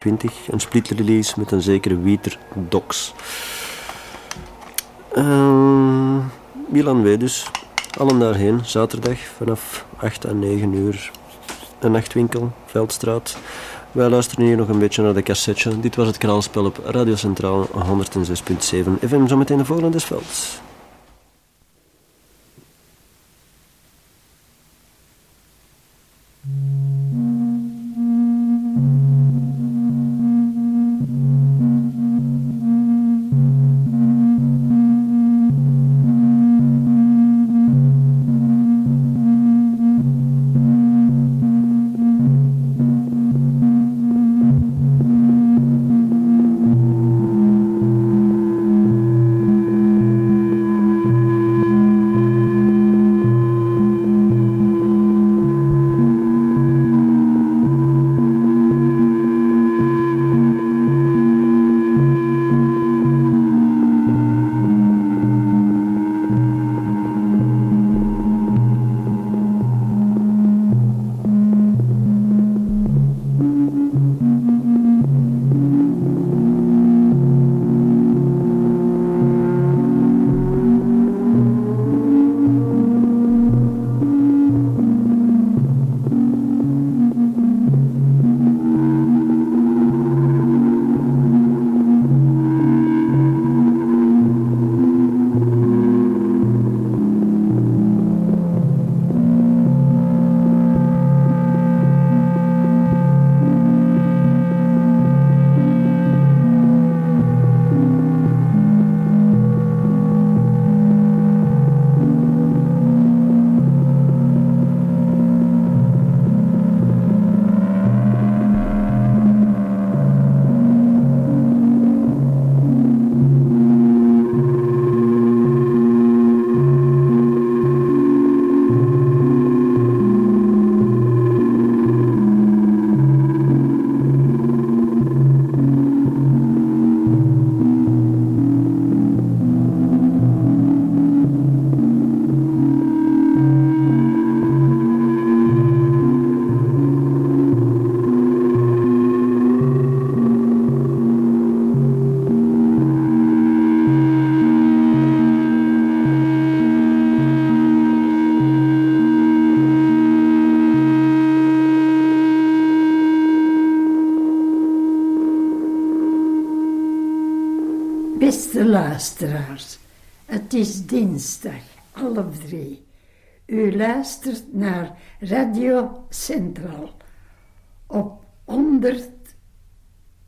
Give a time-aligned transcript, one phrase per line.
[0.00, 3.14] 20, een split release met een zekere Wieter Docs.
[5.14, 6.18] Uh,
[6.68, 7.46] Milan W dus.
[7.98, 11.10] Allen daarheen, zaterdag vanaf 8 en 9 uur.
[11.78, 13.36] Een nachtwinkel, Veldstraat.
[13.92, 15.80] Wij luisteren hier nog een beetje naar de cassetje.
[15.80, 17.72] Dit was het kraalspel op Radio Centraal 106.7
[19.06, 19.26] FM.
[19.26, 20.60] Zometeen de volgende des Velds.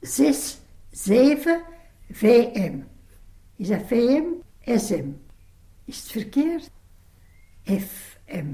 [0.02, 0.58] 106,
[0.90, 1.62] 7
[2.10, 2.74] VM.
[3.56, 4.22] Is dat VM?
[4.64, 5.04] SM.
[5.84, 6.70] Is het verkeerd?
[7.64, 8.46] FM.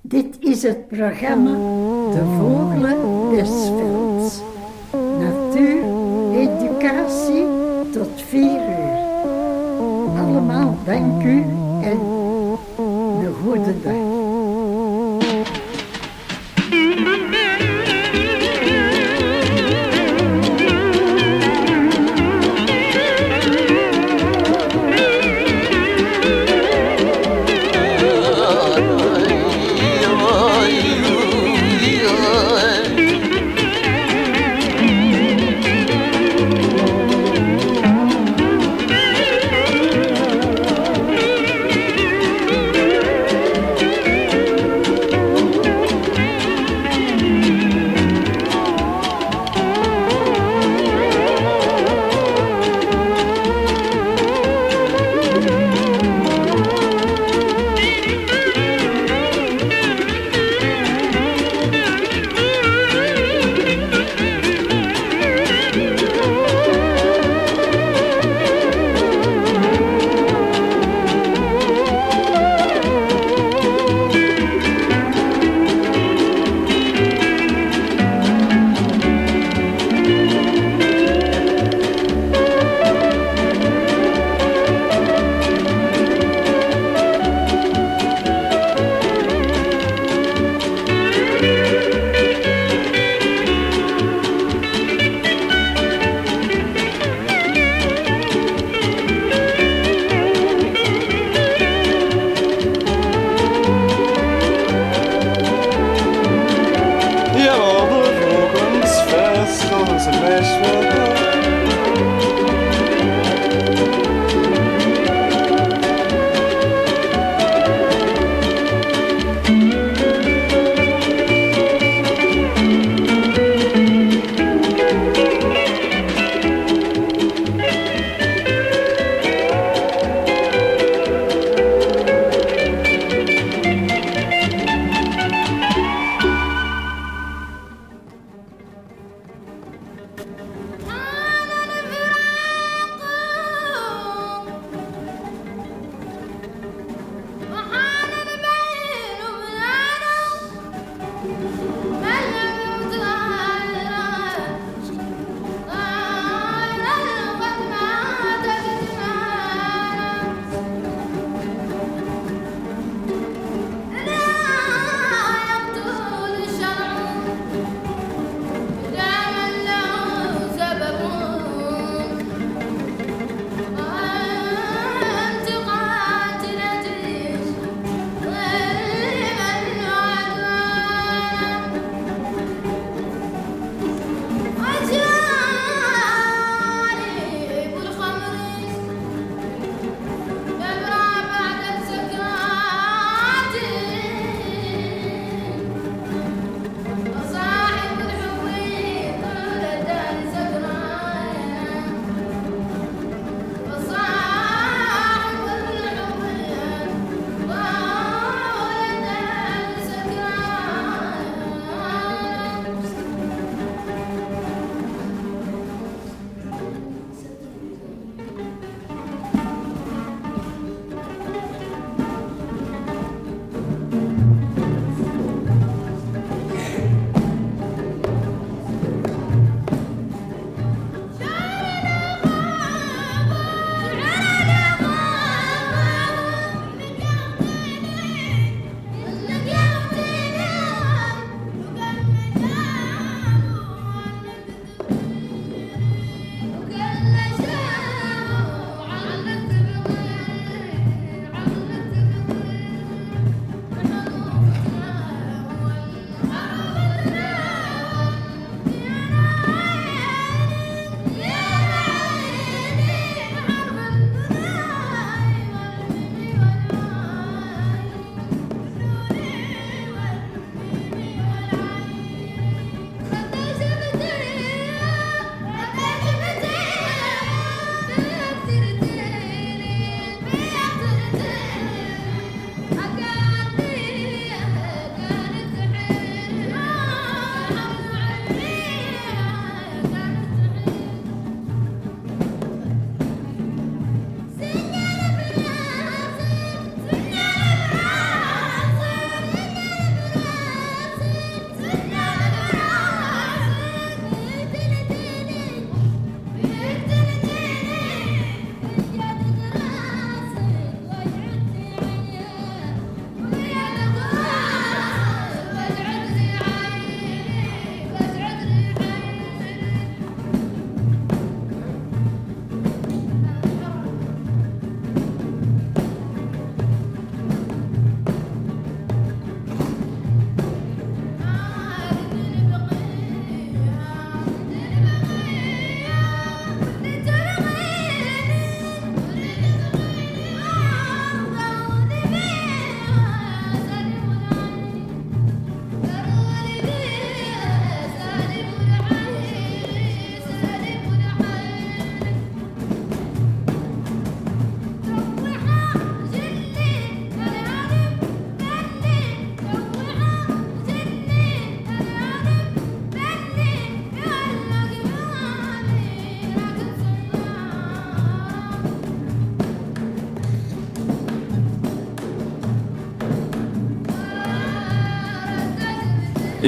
[0.00, 1.52] Dit is het programma
[2.10, 4.40] De Vogelen des Velds.
[4.92, 5.82] Natuur,
[6.34, 7.46] educatie
[7.92, 9.00] tot vier uur
[10.16, 11.42] allemaal dank u
[11.82, 12.00] en
[13.18, 14.19] een goede dag.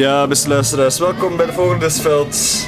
[0.02, 2.66] Ja, beste luisteraars, welkom bij de Vogelensveld.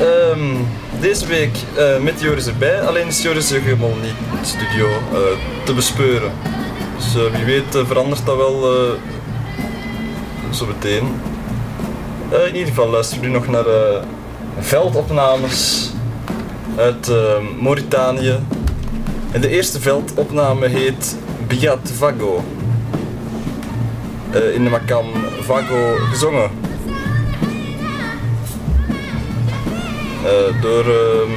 [0.00, 0.56] Ehm
[1.00, 5.20] deze week eh, met Joris erbij, alleen is Joris helemaal niet in de studio eh,
[5.64, 6.32] te bespeuren.
[6.96, 8.86] Dus eh, wie weet verandert dat wel
[10.52, 11.08] zo meteen.
[12.46, 13.64] In ieder geval luisteren we nu nog naar
[14.58, 15.90] veldopnames
[16.76, 17.10] uit
[17.60, 18.38] Mauritanië.
[19.32, 22.44] En de eerste veldopname heet Biat Vago.
[24.54, 25.06] In de Makam
[25.42, 26.50] Vago gezongen.
[30.24, 31.30] Eh, door ehm,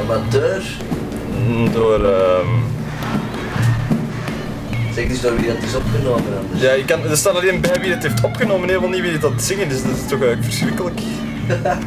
[0.00, 0.62] Amateur.
[1.46, 2.46] mm, door ehm,
[4.94, 6.60] Zeg dus door wie dat is opgenomen anders.
[6.62, 9.24] ja, je kan, er staat alleen bij wie het heeft opgenomen, helemaal niet wie het
[9.24, 9.82] aan het zingen is.
[9.82, 11.00] Dat is toch eigenlijk verschrikkelijk.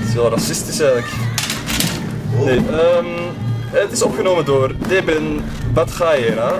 [0.00, 1.12] Het is wel racistisch eigenlijk.
[2.36, 2.44] Oh.
[2.44, 3.06] Nee, ehm,
[3.70, 5.40] het is opgenomen door Deben
[5.72, 6.52] Badgaera.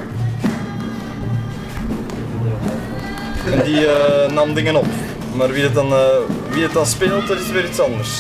[3.53, 4.87] En die eh, nam dingen op.
[5.35, 6.07] Maar wie het, dan, eh,
[6.51, 8.11] wie het dan speelt, dat is weer iets anders.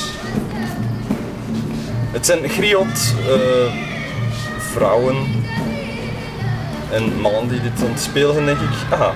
[2.10, 3.72] Het zijn griot eh,
[4.58, 5.16] vrouwen
[6.92, 8.92] en mannen die dit spelen zijn, denk ik.
[8.92, 9.12] Aha.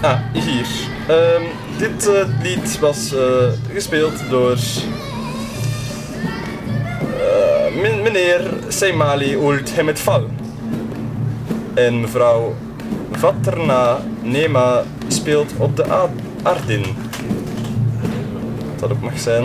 [0.00, 0.66] Ah, hier.
[1.08, 1.42] Ehm,
[1.78, 2.10] dit
[2.42, 3.14] lied was
[3.72, 4.56] gespeeld door
[7.82, 10.26] men- meneer Seymali Old Hemet Fal.
[11.74, 12.54] En mevrouw
[13.12, 16.10] Vaterna Nema speelt op de A-
[16.42, 16.82] Ardin.
[18.70, 19.44] Wat dat ook mag zijn.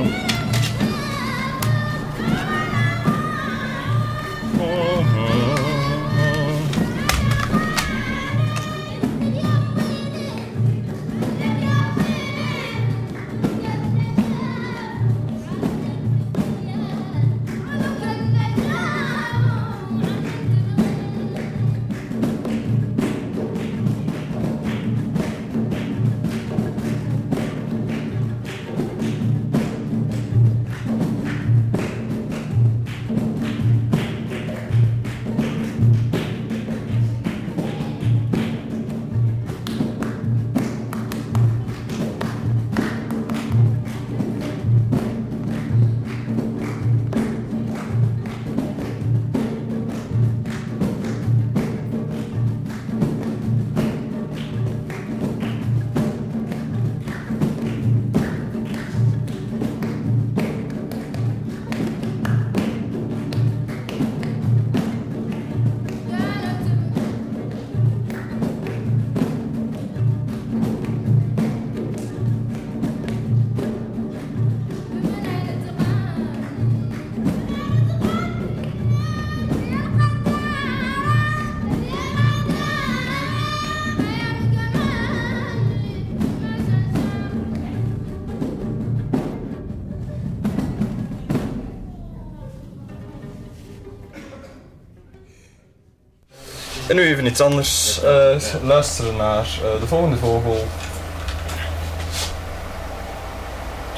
[96.89, 98.03] En nu even iets anders.
[98.03, 100.67] Eh, luisteren naar eh, de volgende vogel.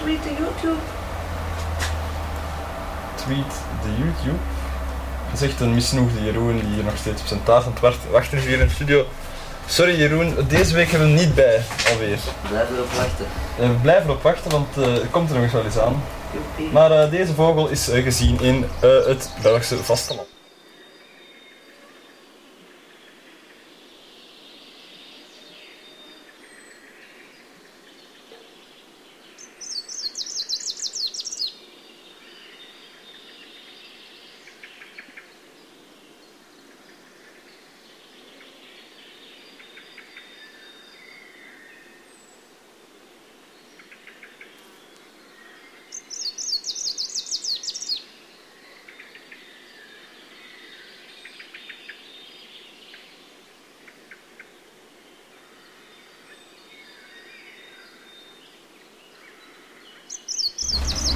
[0.01, 0.79] Tweet de YouTube.
[3.15, 4.39] Tweet de YouTube.
[5.31, 8.09] Dat is echt een misnoegde Jeroen die hier nog steeds op zijn aan het wacht-
[8.11, 9.05] wachten is hier in de studio.
[9.65, 12.19] Sorry Jeroen, deze week hebben we hem niet bij alweer.
[12.49, 13.25] Blijf erop wachten.
[13.59, 16.03] Eh, we blijven erop wachten, want eh, er komt er nog eens wel eens aan.
[16.71, 20.27] Maar eh, deze vogel is gezien in eh, het Belgische vasteland.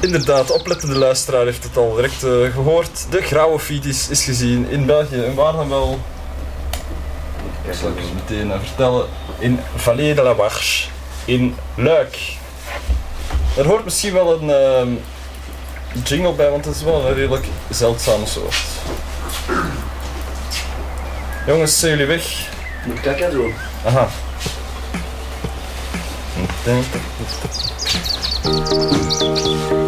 [0.05, 3.05] Inderdaad, oplettende luisteraar heeft het al direct eh, gehoord.
[3.09, 5.24] De grauwe fiets is gezien in België.
[5.24, 6.00] En waar dan wel?
[7.65, 9.07] Dat zal ik eens meteen eh, vertellen.
[9.39, 10.88] In Vallée de la Warche.
[11.25, 12.17] In Luik.
[13.57, 14.89] Er hoort misschien wel een ehm,
[16.03, 18.63] jingle bij, want het is wel een redelijk zeldzame soort.
[21.47, 22.50] Jongens, zijn jullie weg?
[22.85, 23.53] Moet kakka doen.
[23.85, 24.09] Aha.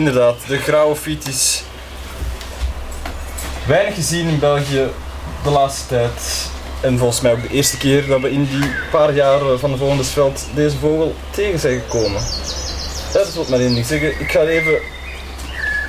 [0.00, 1.62] inderdaad, de grauwe fiets.
[3.66, 4.88] Weinig gezien in België
[5.44, 6.48] de laatste tijd.
[6.80, 9.76] En volgens mij ook de eerste keer dat we in die paar jaar van de
[9.76, 12.22] Vogelensveld deze vogel tegen zijn gekomen.
[13.12, 14.20] Dat wil maar één ding zeggen.
[14.20, 14.78] Ik ga even...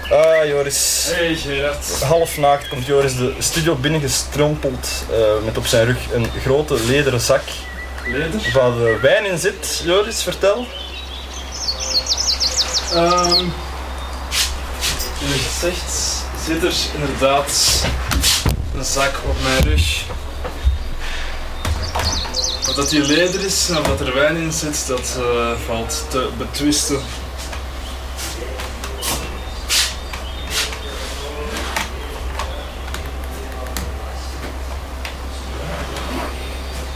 [0.09, 1.09] Ah, Joris.
[1.11, 2.01] Hey Gerard.
[2.03, 7.21] Half naakt komt Joris de studio binnengestrompeld eh, met op zijn rug een grote lederen
[7.21, 7.43] zak
[8.05, 8.51] Leder.
[8.53, 9.81] waar de wijn in zit.
[9.83, 10.67] Joris, vertel.
[15.21, 17.81] Ehm eerlijk gezegd zit er inderdaad
[18.75, 20.03] een zak op mijn rug.
[22.69, 26.05] Of dat die leder is en of dat er wijn in zit, dat eh, valt
[26.09, 27.01] te betwisten.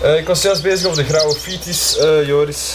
[0.01, 2.74] Eh, ik was juist bezig over de grauwe fiets, eh, Joris.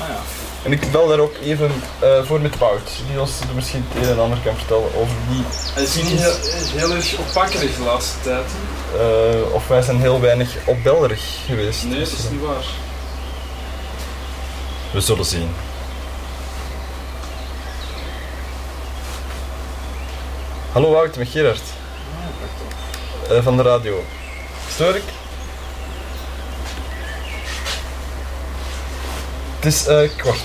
[0.00, 0.33] Ah ja.
[0.64, 2.90] En ik bel daar ook even eh, voor met Wout.
[3.08, 5.44] Die ons er misschien het een en ander kan vertellen over die.
[5.74, 6.34] Hij is niet heel,
[6.80, 8.44] heel erg oppakkerig de laatste tijd.
[8.98, 11.84] eh, of wij zijn heel weinig opbellerig geweest.
[11.84, 12.64] Nee, dat is niet waar.
[14.92, 15.50] We zullen zien.
[20.72, 21.62] Hallo Wout, met Gerard.
[23.30, 24.04] Eh, van de radio.
[24.70, 25.02] Stoor ik?
[29.64, 30.42] Het is eh kwart.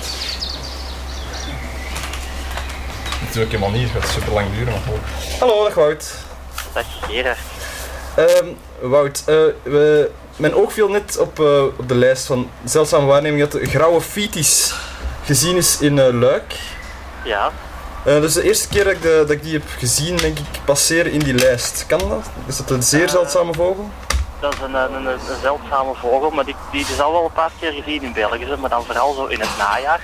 [3.21, 4.73] Natuurlijk helemaal niet, het gaat super lang duren.
[4.73, 4.99] Maar hallo.
[5.39, 6.13] hallo, dag Wout.
[6.73, 7.38] Dag Gerard.
[8.15, 8.45] Ehm,
[8.81, 13.49] Wout, eh, we, mijn oog viel net op, eh, op de lijst van zeldzame waarnemingen
[13.49, 14.73] dat de grauwe fitis
[15.25, 16.55] gezien is in eh, Luik.
[17.23, 17.51] Ja,
[18.03, 21.11] dus de eerste keer dat ik, de- dat ik die heb gezien, denk ik, passeren
[21.11, 21.83] in die lijst.
[21.88, 22.25] Kan dat?
[22.47, 23.89] Is dat een zeer zeldzame vogel?
[24.39, 27.51] Dat is een, een, een, zeldzame vogel, maar die, die is al wel een paar
[27.60, 30.01] keer gezien in België, maar dan vooral zo in het najaar.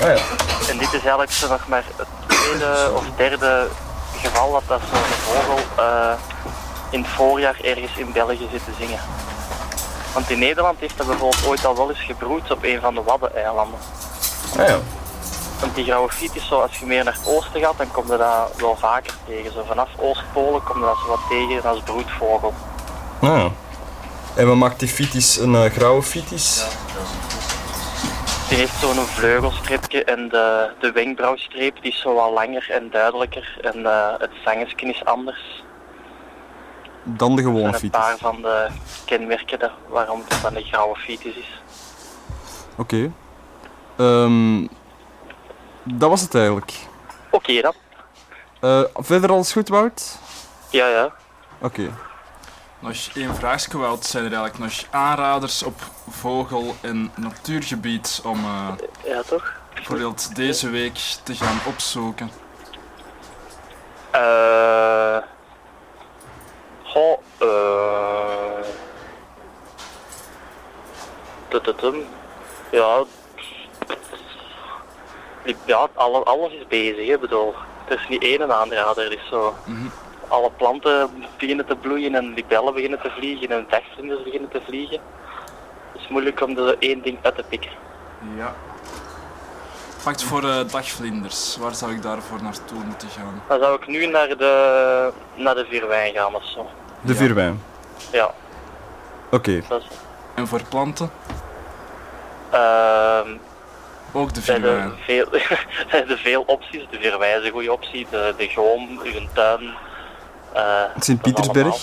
[0.00, 0.22] Ah ja.
[0.68, 3.68] En dit is eigenlijk zo nog maar het tweede of derde
[4.16, 6.12] geval dat dat zo'n vogel eh,
[6.90, 9.00] in het voorjaar ergens in België zit te zingen.
[10.12, 13.02] Want in Nederland heeft dat bijvoorbeeld ooit al wel eens gebroed op een van de
[13.02, 13.78] Waddeneilanden.
[14.58, 14.78] Ah ja.
[15.60, 18.10] Want die grauwe fiet is zo, als je meer naar het oosten gaat, dan kom
[18.10, 19.52] je dat wel vaker tegen.
[19.52, 22.54] Zo vanaf Oostpolen kom je dat zo wat tegen als broedvogel.
[23.20, 23.50] Ah ja.
[24.36, 26.64] En wat maakt die fitis een eh, grauwe fitis?
[28.48, 33.58] Die heeft zo'n vleugelstreepje en de, de wenkbrauwstreep die is zo wat langer en duidelijker.
[33.60, 35.64] En eh, het zangersken is anders.
[37.02, 38.68] Dan de gewone zijn een paar van de
[39.04, 41.62] kenmerken waarom het dan een grauwe fiets is.
[42.76, 43.12] Oké.
[43.96, 44.66] Ehm,
[45.82, 46.72] dat was het eigenlijk.
[47.30, 47.74] Oké dan.
[48.60, 50.18] Eh, verder alles goed, Wout?
[50.70, 51.14] Ja, ja.
[51.60, 51.90] Oké.
[52.78, 54.04] Nog één vraagje, Wout.
[54.04, 58.68] Zijn er eigenlijk nog aanraders op vogel- en natuurgebied om eh,
[59.04, 59.52] Ja, toch?
[59.74, 62.30] bijvoorbeeld deze week te gaan opzoeken?
[64.10, 65.16] Eh.
[66.82, 68.66] Goh, eh.
[71.48, 72.06] Tututum.
[72.70, 73.04] Ja.
[75.66, 77.12] Ja, alle, alles is bezig, hè.
[77.14, 77.54] Ik bedoel,
[77.88, 79.04] er is niet één aanrader.
[79.04, 79.54] Er is zo.
[79.64, 79.86] Mhm.
[80.28, 84.98] Alle planten beginnen te bloeien en libellen beginnen te vliegen en dagvlinders beginnen te vliegen.
[85.92, 87.70] Het is moeilijk om er één ding uit te pikken.
[88.36, 88.54] Ja.
[90.04, 91.56] Pakt voor eh, dagvlinders.
[91.56, 93.42] Waar zou ik daarvoor naartoe moeten gaan?
[93.48, 96.70] Dan zou ik nu naar de, naar de Vierwijn gaan of zo.
[97.00, 97.18] De Ja.
[97.18, 97.62] vierwijn.
[98.12, 98.34] Ja,
[99.30, 99.50] Oké.
[99.50, 99.64] is.
[100.34, 101.10] En voor planten?
[102.50, 103.28] Ehm
[104.12, 104.92] Ook de zijn er vierwijn.
[105.04, 105.26] veel,
[105.90, 106.86] zijn er veel opties.
[106.90, 108.06] De Vierwijn is een goede optie.
[108.10, 109.74] De, de Goom, uw tuin.
[110.56, 111.76] Eh, Sint-Pietersberg.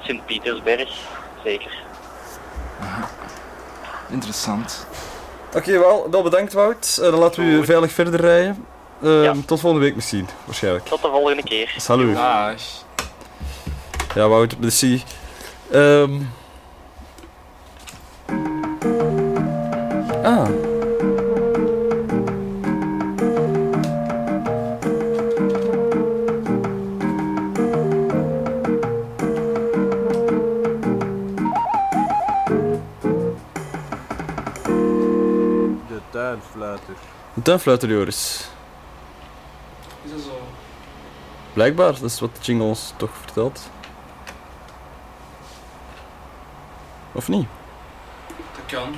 [0.00, 0.88] Sint-Pietersberg,
[1.44, 1.70] zeker.
[4.08, 4.86] Interessant.
[5.54, 6.98] Oké, wel, wel bedankt Wout.
[7.02, 8.66] Eh, dan laten we u veilig verder rijden.
[9.02, 9.34] Ehm, Ja.
[9.46, 10.84] Tot volgende week misschien, waarschijnlijk.
[10.84, 11.74] Tot de volgende keer.
[11.76, 12.14] Salut.
[12.14, 12.54] Dag.
[14.14, 15.02] Ja, Wout, merci.
[15.70, 16.20] Ehm.
[20.24, 20.48] Ah.
[36.42, 36.94] Tuinfluiter.
[37.36, 38.48] Een tuinfluiter, Joris.
[40.04, 40.40] Is dat zo?
[41.52, 43.70] Blijkbaar, dat is wat de jingle ons toch vertelt.
[47.12, 47.46] Of niet?
[48.28, 48.88] Dat kan.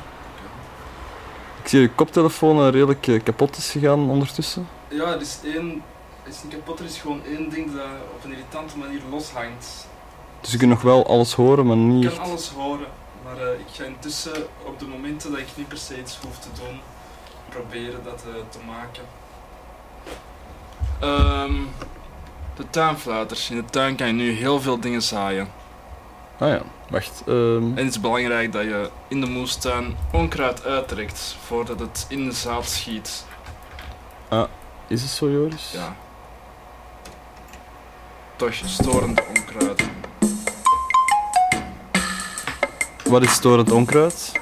[1.62, 4.68] Ik zie je koptelefoon redelijk eh, kapot is gegaan ondertussen.
[4.88, 5.82] Ja, er is één...
[6.22, 9.86] Het is niet kapot, er is gewoon één ding dat op een irritante manier loshangt.
[10.40, 12.86] Dus je kunt nog wel alles horen, maar niet Ik kan alles horen,
[13.24, 16.38] maar eh, ik ga intussen op de momenten dat ik niet per se iets hoef
[16.38, 16.80] te doen,
[17.54, 19.04] proberen dat eh, te maken.
[21.00, 21.54] Ehm,
[22.56, 23.50] de tuinfluiters.
[23.50, 25.48] In de tuin kan je nu heel veel dingen zaaien.
[26.38, 27.22] Ah ja, wacht.
[27.26, 32.24] ehm, En het is belangrijk dat je in de moestuin onkruid uittrekt voordat het in
[32.24, 33.26] de zaad schiet.
[34.86, 35.70] is het zo, Joris?
[35.72, 35.96] Ja.
[38.36, 39.82] Toch storend onkruid.
[43.04, 44.32] Wat is storend onkruid?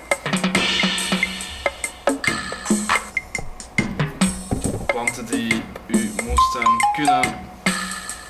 [6.92, 7.22] Kunnen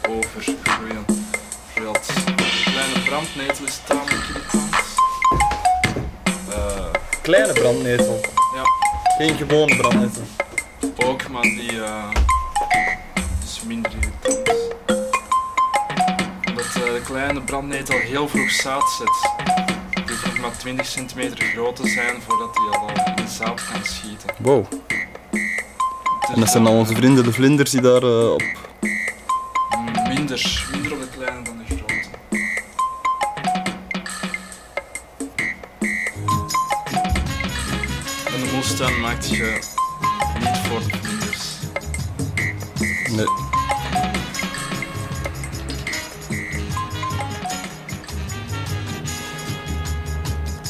[0.08, 1.04] overgroeien.
[1.74, 2.12] Bijvoorbeeld
[2.64, 4.74] kleine brandnetel is tamelijk irritant.
[6.50, 6.84] Eh,
[7.22, 8.20] Kleine brandnetel.
[8.54, 8.62] Ja.
[9.16, 10.22] Geen gewone brandnetel.
[11.04, 12.10] ook, maar die eh,
[13.44, 14.48] is minder irritant.
[16.48, 19.30] Omdat eh, de kleine brandnetel heel vroeg zaad zet.
[20.06, 24.30] Die nog maar 20 centimeter groot te zijn voordat hij al in zaad kan schieten.
[24.38, 24.66] Wow.
[26.34, 28.42] En dat zijn al onze vrienden de vlinders die daar eh, op...
[30.08, 31.92] Minder, minder op de kleine dan de grote.
[38.34, 39.58] En de moestuin maakt je
[40.38, 41.58] niet voor de vlinders.
[43.10, 43.26] Nee.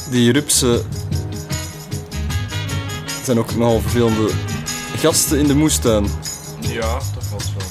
[0.09, 0.85] Die rupsen
[3.23, 4.31] zijn ook nogal vervelende
[5.03, 6.07] gasten in de moestuin.
[6.59, 7.67] Ja, dat valt wel.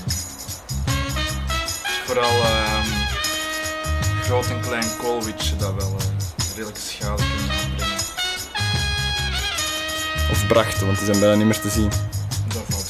[2.04, 2.86] Vooral ehm,
[4.22, 7.96] groot en klein koolwitje dat wel eh, redelijk schade kunnen aanbrengen.
[10.30, 11.90] Of brachten, want die zijn bijna niet meer te zien.
[12.48, 12.81] Dat valt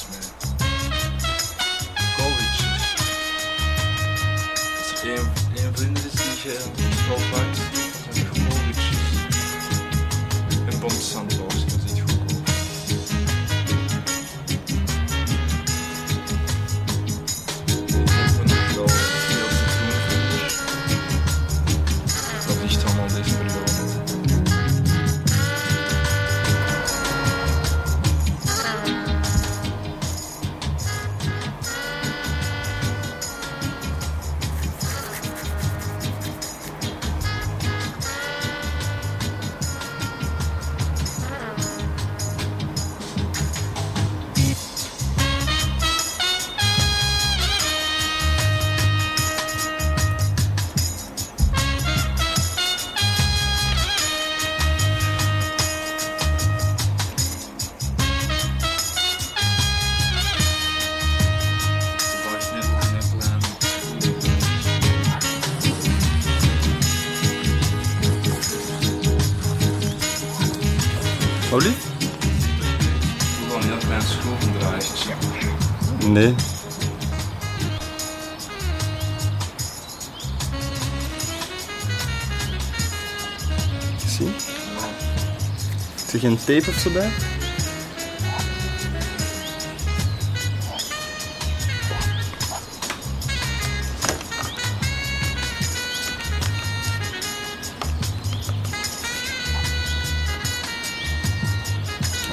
[86.59, 86.91] tape of zo?
[86.93, 87.03] Dat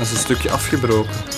[0.06, 1.29] is een stukje afgebroken.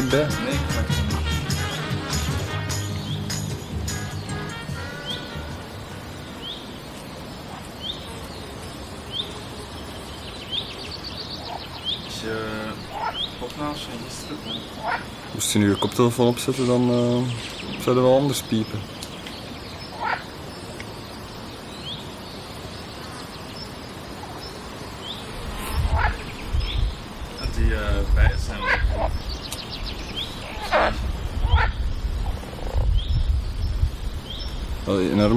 [0.00, 0.28] Gisteren?
[15.34, 17.32] Moest je nu je koptelefoon opzetten, dan eh
[17.82, 18.99] zou het wel anders piepen.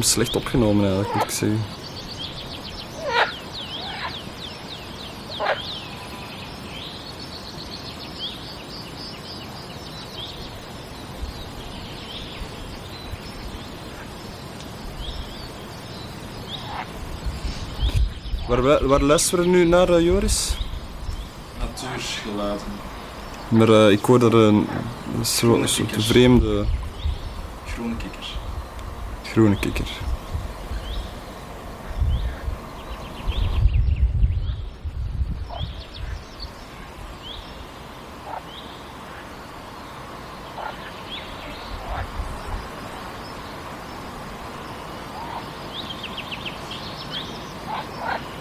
[0.04, 1.62] soms slecht opgenomen eigenlijk, moet ik zeggen.
[18.48, 20.58] Waar, waar luisteren we nu naar, uh, Joris?
[21.60, 22.68] Natuurgeluiden.
[23.48, 24.68] Maar uh, ik hoor daar een,
[25.18, 26.66] een soort vreemde
[29.34, 29.88] groene kikker.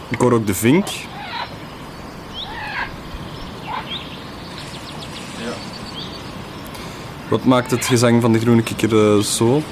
[0.09, 0.87] Ik hoor ook de vink.
[5.39, 5.53] Ja.
[7.29, 9.63] Wat maakt het gezang van de groene kikker eh, zo?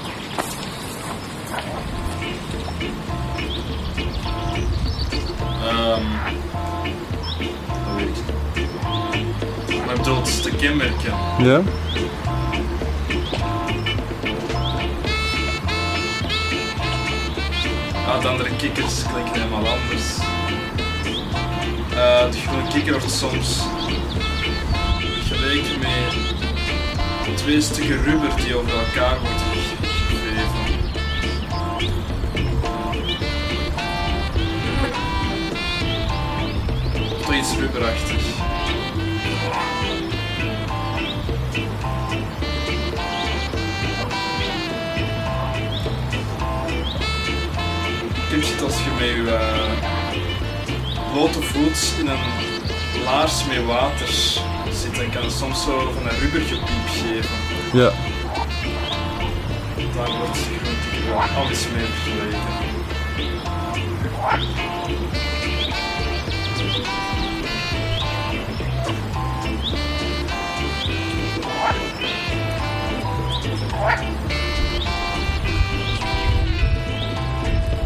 [11.43, 11.61] Ja?
[18.21, 20.17] De andere kikkers klinken helemaal anders.
[21.89, 23.59] Eh, de groene kikker wordt soms
[25.27, 30.79] geleken met twee stukken rubber die over elkaar worden ge- gegeven.
[37.21, 38.20] Toch iets rubberachtig.
[49.01, 52.19] Met je eh, blote voet in een
[53.03, 54.07] laars met water
[54.71, 57.35] zit, dan kan het soms zo van een rubbergepiep geven.
[57.73, 57.91] Ja.
[59.95, 60.39] Daar wordt
[60.91, 62.61] kikker wel alles mee vergeleken.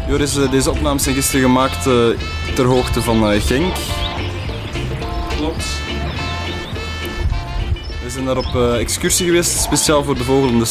[0.08, 2.08] Joris, eh, deze opnames zijn gisteren gemaakt eh,
[2.54, 3.74] ter hoogte van eh, Genk.
[5.36, 5.64] Klopt.
[8.02, 10.64] We zijn daar op excursie geweest, speciaal voor de vogel in de.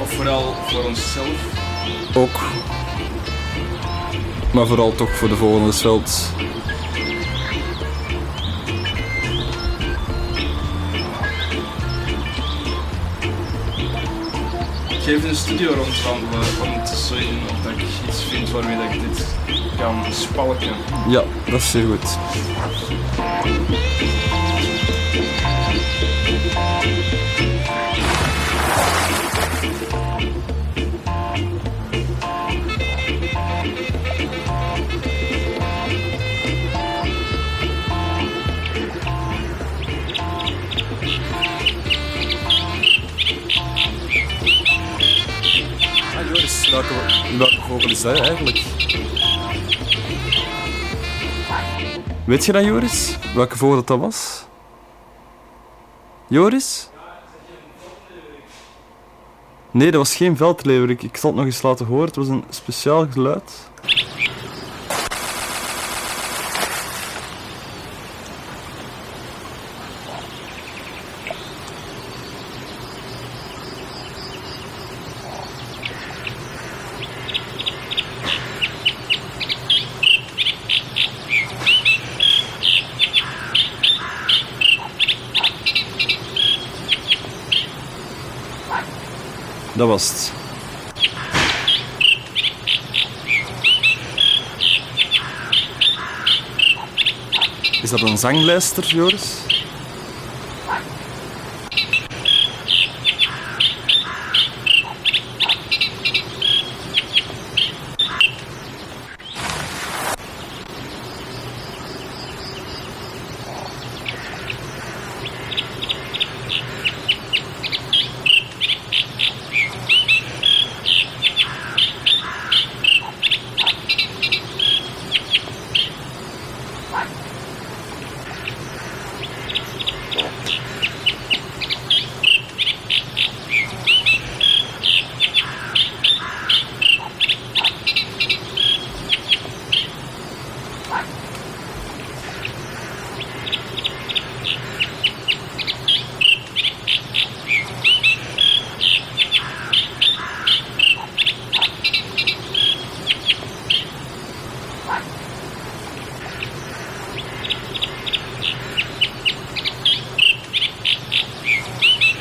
[0.00, 1.36] Of vooral voor onszelf.
[2.14, 2.40] Ook.
[4.52, 6.32] Maar vooral toch voor de vogel in de Sveld.
[15.10, 19.26] Even een studio rondwandelen om te zien of ik iets vind waarmee ik dit
[19.78, 20.74] kan spalken.
[21.08, 22.18] Ja, dat is zeer goed.
[47.70, 48.62] Vogel is eigenlijk?
[52.26, 53.18] Weet je dat, Joris?
[53.34, 54.44] Welke vogel dat, dat was?
[56.28, 56.88] Joris?
[59.70, 61.02] Nee, dat was geen veldleeuwerik.
[61.02, 62.06] Ik zal het nog eens laten horen.
[62.06, 63.69] Het was een speciaal geluid.
[89.80, 90.32] Dat was het.
[97.82, 99.38] Is dat een zanglijster, Joris?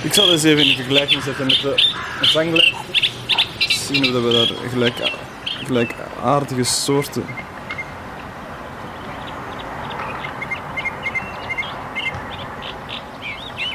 [0.09, 0.27] Ik zal
[1.35, 1.61] zetten met
[2.19, 2.77] de zanglijster.
[3.57, 4.95] Zien of dat we daar gelijk
[5.63, 7.25] gelijkaardige soorten.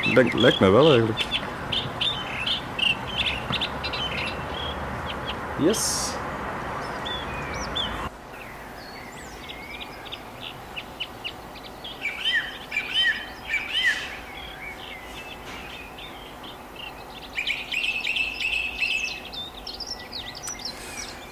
[0.02, 1.24] Lijkt, lijkt mij wel eigenlijk.
[5.58, 6.03] Yes.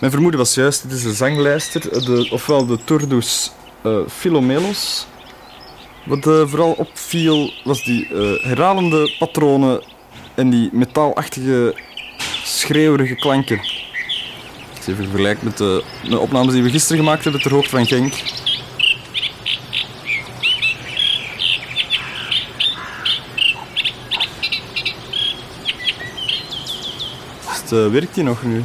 [0.02, 3.50] Mijn vermoeden was juist, dit is de zanglijster, de, ofwel de Turdus
[3.82, 5.06] eh Philomelos.
[6.04, 9.82] Wat eh, vooral opviel was die eh, herhalende patronen
[10.34, 11.74] en die metaalachtige
[12.44, 13.58] schreeuwerige klanken.
[14.76, 15.84] Als even vergelijkt met de,
[16.18, 18.12] opnames die we gisteren gemaakt hebben ter hoogte van Genk.
[27.40, 28.64] Het, werkt die nog nu?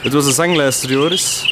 [0.01, 1.44] Het was de zanglijster, Joris.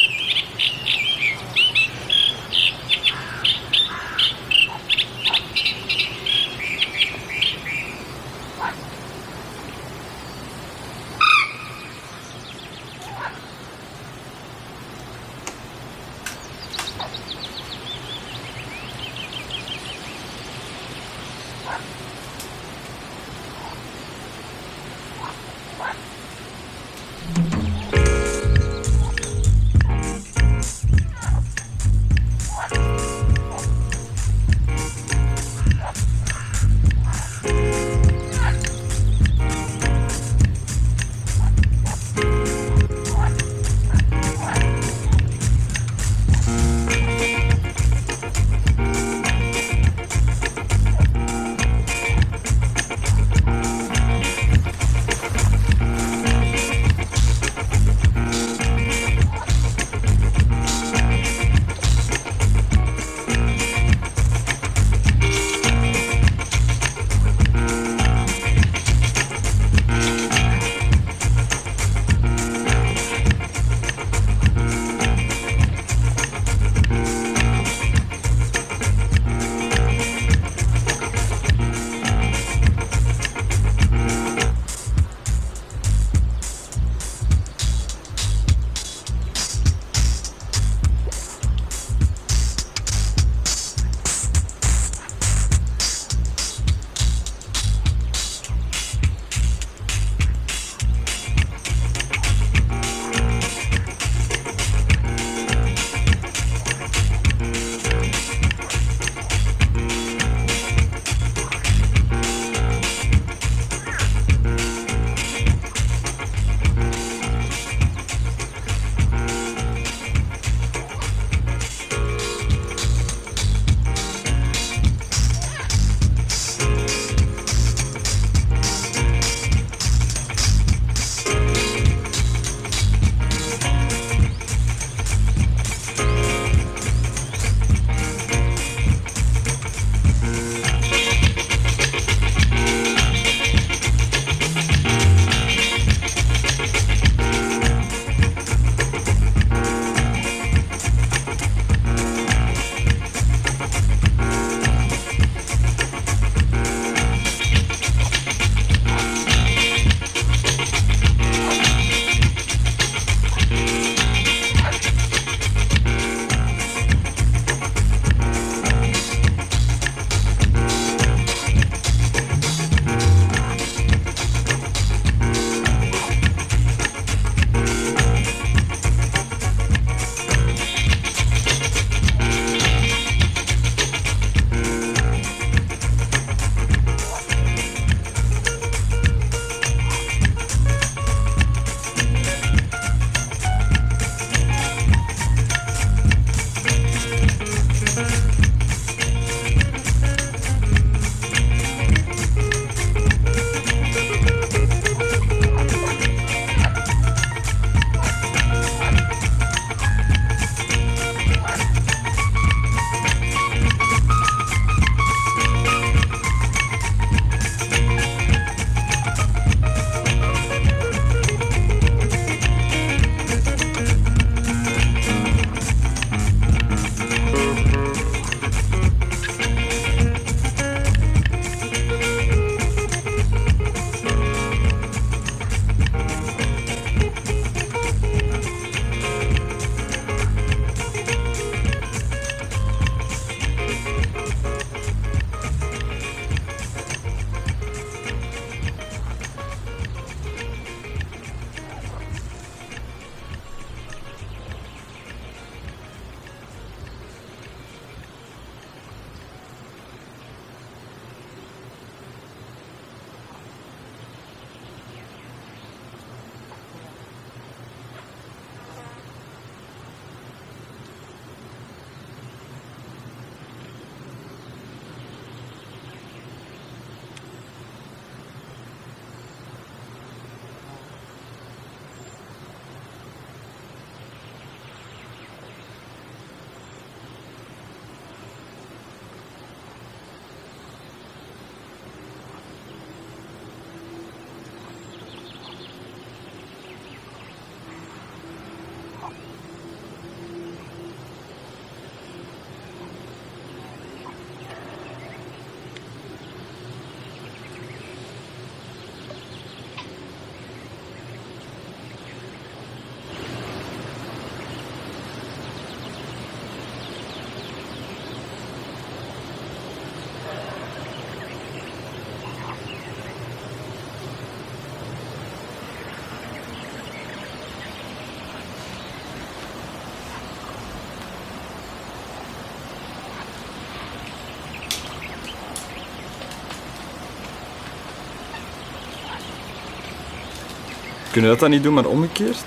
[341.13, 342.43] Kun je dat dan niet doen, maar omgekeerd?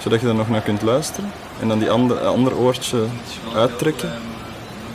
[0.00, 1.32] Zodat je er nog naar kunt luisteren.
[1.60, 3.06] En dan die andere, andere oortje
[3.54, 4.12] uittrekken.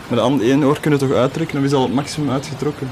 [0.08, 2.92] Met de andere één oor kun je toch uittrekken, dan is al het maximum uitgetrokken.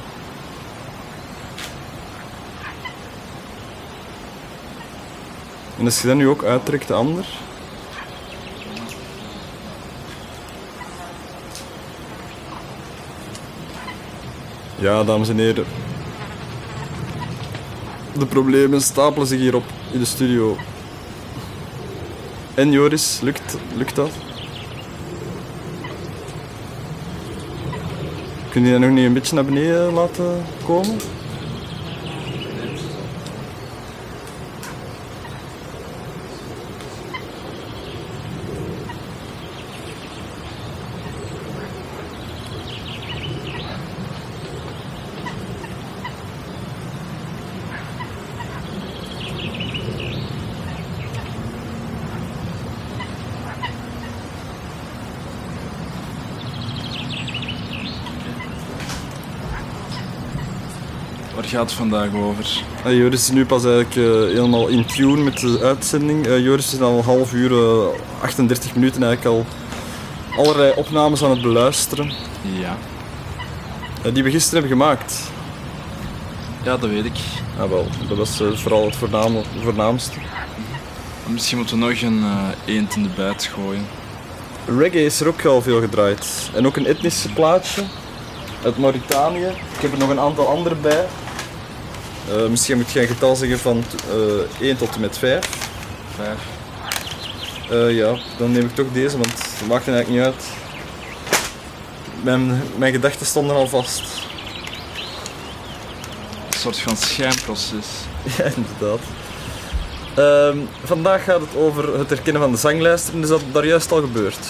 [5.78, 7.26] En als je dat nu ook uittrekt, de ander.
[14.76, 15.87] Ja, dames en heren.
[18.20, 20.58] De problemen stapelen zich hierop in de studio.
[22.54, 24.10] En Joris, lukt, lukt dat?
[28.50, 30.98] Kun je dat nog niet een beetje naar beneden laten komen?
[61.58, 62.64] Gaat het vandaag over?
[62.84, 64.04] Eh, Joris is nu pas eigenlijk eh,
[64.36, 66.28] helemaal in tune met de uitzending.
[66.28, 67.88] Eh, Joris is al een half uur, eh,
[68.22, 69.46] 38 minuten eigenlijk al
[70.44, 72.12] allerlei opnames aan het beluisteren.
[72.60, 72.78] Ja.
[74.14, 75.32] die we gisteren hebben gemaakt.
[76.64, 77.18] Ja, dat weet ik.
[77.60, 80.18] Ah, wel, dat was vooral het voorname, voornaamste.
[81.26, 82.24] Misschien moeten we nog een
[82.66, 83.86] eend in de bijt gooien.
[84.78, 86.50] Reggae is er ook al veel gedraaid.
[86.54, 87.84] En ook een etnisch plaatje
[88.64, 89.48] uit Mauritanië.
[89.76, 91.06] Ik heb er nog een aantal andere bij.
[92.30, 93.84] Eh, misschien moet je een getal zeggen van
[94.60, 95.46] eh 1 tot en met 5.
[96.16, 96.40] Vijf.
[97.70, 100.46] Eh, ja, dan neem ik toch deze, want het maakt eigenlijk niet uit.
[102.22, 104.02] Mijn, mijn gedachten stonden al vast.
[106.52, 107.86] Een soort van schijnproces.
[108.38, 109.00] Ja, inderdaad.
[110.16, 113.92] Ehm, vandaag gaat het over het herkennen van de zanglijsten en is dat daar juist
[113.92, 114.46] al gebeurd.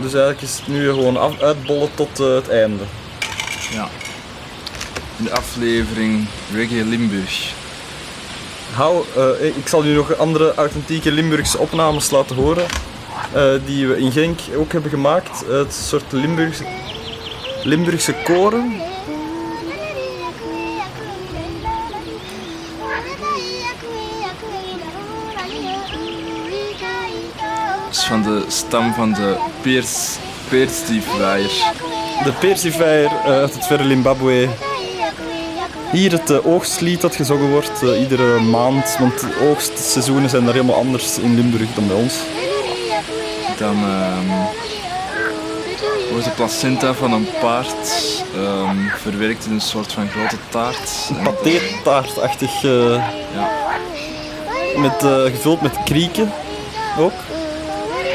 [0.00, 2.84] Dus eigenlijk is het nu gewoon af, uitbollen tot het einde.
[3.70, 3.88] Ja.
[5.18, 7.52] In de aflevering Reggae Limburg.
[8.74, 12.66] Hou, eh, ik zal u nog andere authentieke Limburgse opnames laten horen.
[13.32, 15.44] eh, die we in Genk ook hebben gemaakt.
[15.48, 16.64] Het soort Limburgse,
[17.62, 18.72] Limburgse koren.
[27.84, 30.16] Dat is van de stam van de peers,
[30.48, 31.50] peerstiefwaaier.
[32.24, 34.48] De Persifyer eh, uit het verre Zimbabwe.
[35.92, 38.96] Hier het eh, oogstlied dat gezongen wordt eh, iedere maand.
[38.98, 42.14] Want de oogstseizoenen zijn daar helemaal anders in Limburg dan bij ons.
[43.58, 44.26] Dan ehm,
[46.10, 47.92] wordt de placenta van een paard
[48.34, 51.10] ehm, verwerkt in een soort van grote taart.
[51.18, 52.64] En- Pateertaartachtig.
[52.64, 53.02] eh,
[53.34, 53.48] Ja,
[54.76, 56.32] met, gevuld met krieken
[56.98, 57.12] ook.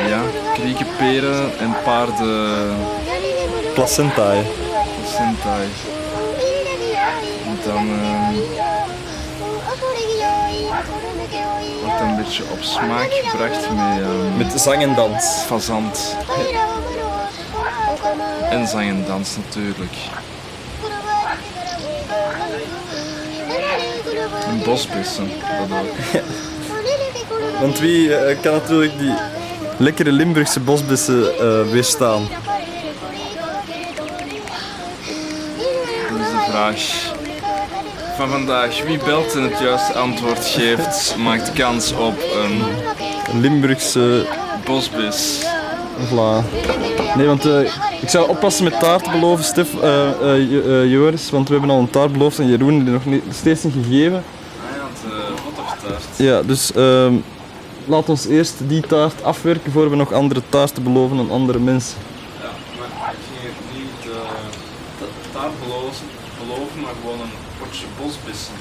[0.10, 0.22] ja,
[0.54, 2.76] krieken, peren en paarden
[3.74, 4.42] Placentae.
[5.02, 5.56] placenta.
[7.64, 8.34] Dan ehm,
[11.82, 15.26] wordt een beetje op smaak gebracht met, ehm, Met zang en dans.
[15.46, 16.16] fazant.
[18.50, 19.94] En zang en dans natuurlijk.
[24.48, 26.22] En bosbessen, dat ook.
[27.62, 29.14] Want wie eh, kan natuurlijk die
[29.78, 32.28] lekkere Limburgse bosbessen eh, weerstaan?
[36.10, 37.13] Dat is de vraag
[38.16, 38.84] van vandaag.
[38.84, 42.62] Wie belt en het juiste antwoord geeft, maakt kans op een
[43.42, 44.28] Limburgse
[44.66, 45.46] bosbis.
[46.10, 46.44] Voilà.
[47.16, 47.60] Nee, want eh,
[48.02, 52.12] ik zou oppassen met taart beloven, Stef, eh, Joris, want we hebben al een taart
[52.12, 54.24] beloofd en Jeroen die nog niet, steeds niet gegeven.
[54.24, 54.84] Ah ja,
[55.32, 56.04] het bottertaart.
[56.16, 57.14] Ja, dus ehm,
[57.86, 61.98] laat ons eerst die taart afwerken voor we nog andere taarten beloven aan andere mensen.
[62.42, 64.14] Ja, maar ik ging niet
[65.32, 66.06] taart beloven,
[66.40, 67.43] beloven, maar gewoon een
[67.98, 68.54] bosbissen.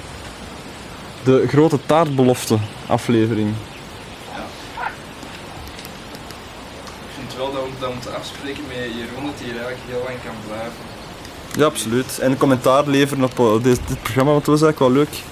[1.24, 3.54] De grote taartbelofte aflevering.
[7.08, 10.02] Ik vind wel dat we dat moeten afspreken met Jeroen, dat hij hier eigenlijk heel
[10.06, 10.82] lang kan blijven.
[11.56, 12.18] Ja, absoluut.
[12.18, 15.22] En commentaar leveren op eh, dit, dit programma, want dat was eigenlijk wel leuk.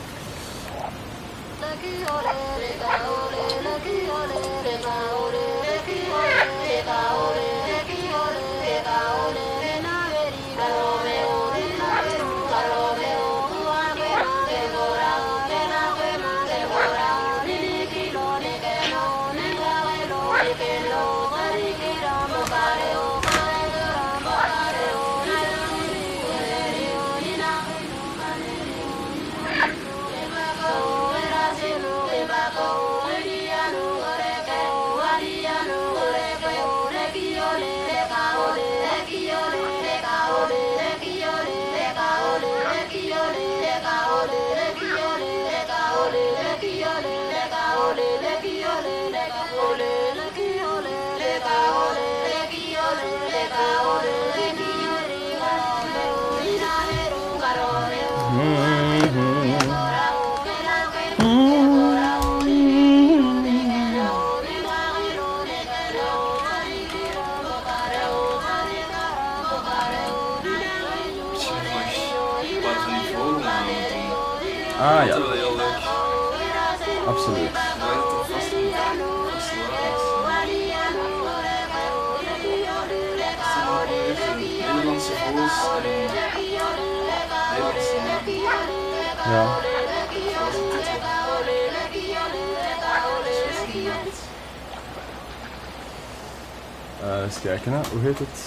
[97.31, 97.79] Eens kijken, hè.
[97.93, 98.39] hoe heet het?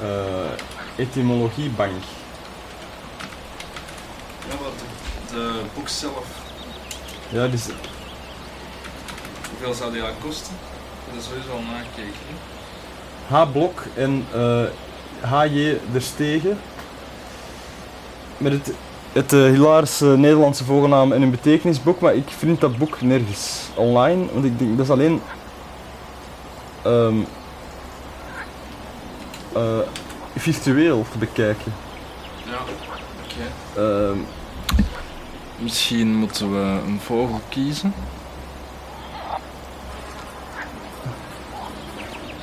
[0.00, 2.02] Eh etymologiebank.
[4.48, 4.72] Ja, wat
[5.28, 6.26] de, de boek zelf,
[7.28, 7.66] Ja, dus,
[9.50, 10.54] hoeveel zou die eigenlijk kosten?
[11.10, 12.36] Dat is sowieso al nakijken.
[13.28, 13.52] H.
[13.52, 14.64] Blok en eh
[15.20, 15.78] H.J.
[15.92, 16.58] Der Stegen.
[18.38, 18.72] Met het,
[19.12, 24.26] het eh, hilarische Nederlandse voornaam en een betekenisboek, maar ik vind dat boek nergens online,
[24.32, 25.20] want ik denk dat is alleen
[26.86, 27.16] ehm,
[29.54, 29.78] eh,
[30.36, 31.72] virtueel te bekijken.
[32.44, 32.58] Ja,
[33.24, 33.80] oké.
[33.80, 34.18] Ehm,
[35.58, 37.94] Misschien moeten we een vogel kiezen.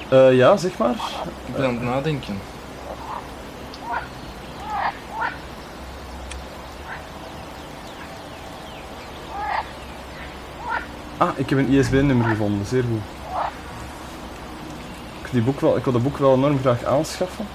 [0.10, 0.96] eh, ja, zeg maar.
[1.46, 2.40] Ik ben aan het nadenken.
[11.18, 13.23] Ah, ik heb een ISBN-nummer gevonden, zeer goed.
[15.34, 17.48] Ik, die boek wel, ik wil dat boek wel enorm graag aanschaffen.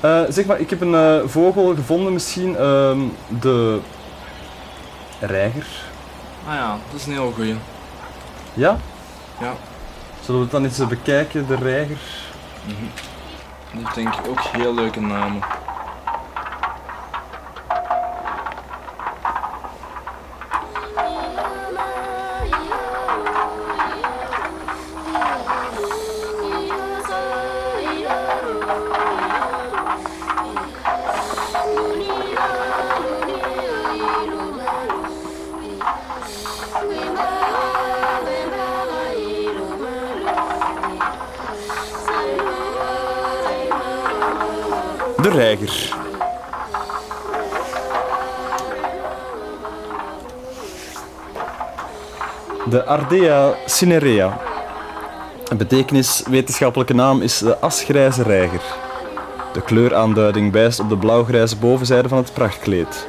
[0.00, 3.00] Eh, zeg maar, ik heb een eh, vogel gevonden misschien, ehm,
[3.40, 3.80] de
[5.20, 5.66] reiger.
[6.48, 7.54] Ah ja, dat is een heel goeie.
[8.52, 8.78] Ja?
[9.40, 9.52] Ja.
[10.20, 11.98] Zullen we het dan eens bekijken, de reiger?
[12.66, 12.76] Die
[13.70, 15.42] heeft denk ik ook heel leuke namen.
[52.70, 54.40] De Ardea cinerea.
[55.48, 58.62] Een betekenis, wetenschappelijke naam is de asgrijze reiger.
[59.52, 63.08] De kleuraanduiding wijst op de blauwgrijze bovenzijde van het prachtkleed.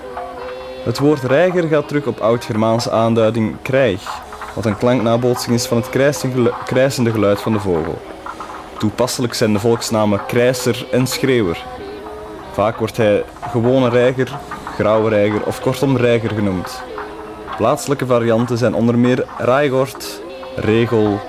[0.84, 4.22] Het woord reiger gaat terug op oud-Germaanse aanduiding krijg,
[4.54, 5.90] wat een klanknabootsing is van het
[6.66, 8.02] krijsende geluid van de vogel.
[8.78, 11.66] Toepasselijk zijn de volksnamen krijser en schreeuwer.
[12.52, 14.38] Vaak wordt hij gewone reiger,
[14.76, 16.84] grauwe reiger of kortom reiger genoemd.
[17.58, 20.22] Plaatselijke varianten zijn onder meer Raigort,
[20.56, 21.20] Regel,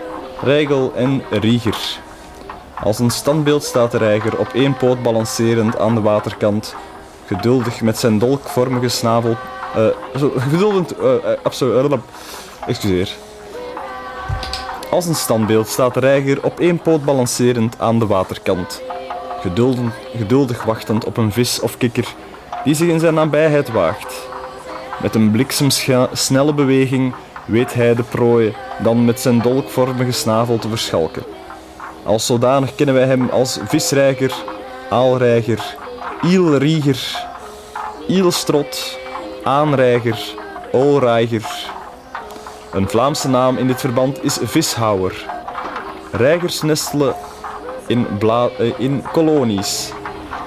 [0.43, 1.99] Reigel en Rieger.
[2.83, 6.75] Als een standbeeld staat de reiger op één poot balancerend aan de waterkant,
[7.27, 9.37] geduldig met zijn dolkvormige snavel.
[9.75, 9.87] eh,
[10.19, 10.93] zo, geduldig.
[10.99, 11.93] eh, eh, absoluut.
[11.93, 11.99] eh,
[12.67, 13.11] excuseer.
[14.91, 18.83] Als een standbeeld staat de reiger op één poot balancerend aan de waterkant,
[19.41, 22.15] geduldig, geduldig wachtend op een vis of kikker
[22.65, 24.29] die zich in zijn nabijheid waagt.
[25.03, 31.23] Met een bliksemsnelle beweging weet hij de prooi dan met zijn dolkvormige snavel te verschalken.
[32.03, 34.35] Als zodanig kennen wij hem als visreiger,
[34.91, 35.77] aalreiger,
[36.23, 37.27] ielrieger,
[38.09, 38.99] ielstrot,
[39.45, 40.19] aanreiger,
[40.73, 41.71] oolreiger.
[42.73, 45.25] Een Vlaamse naam in dit verband is vishouwer.
[46.13, 47.15] Reigers nestelen
[47.87, 49.93] in, eh, in kolonies,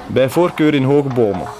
[0.08, 1.59] bij voorkeur in hoge bomen.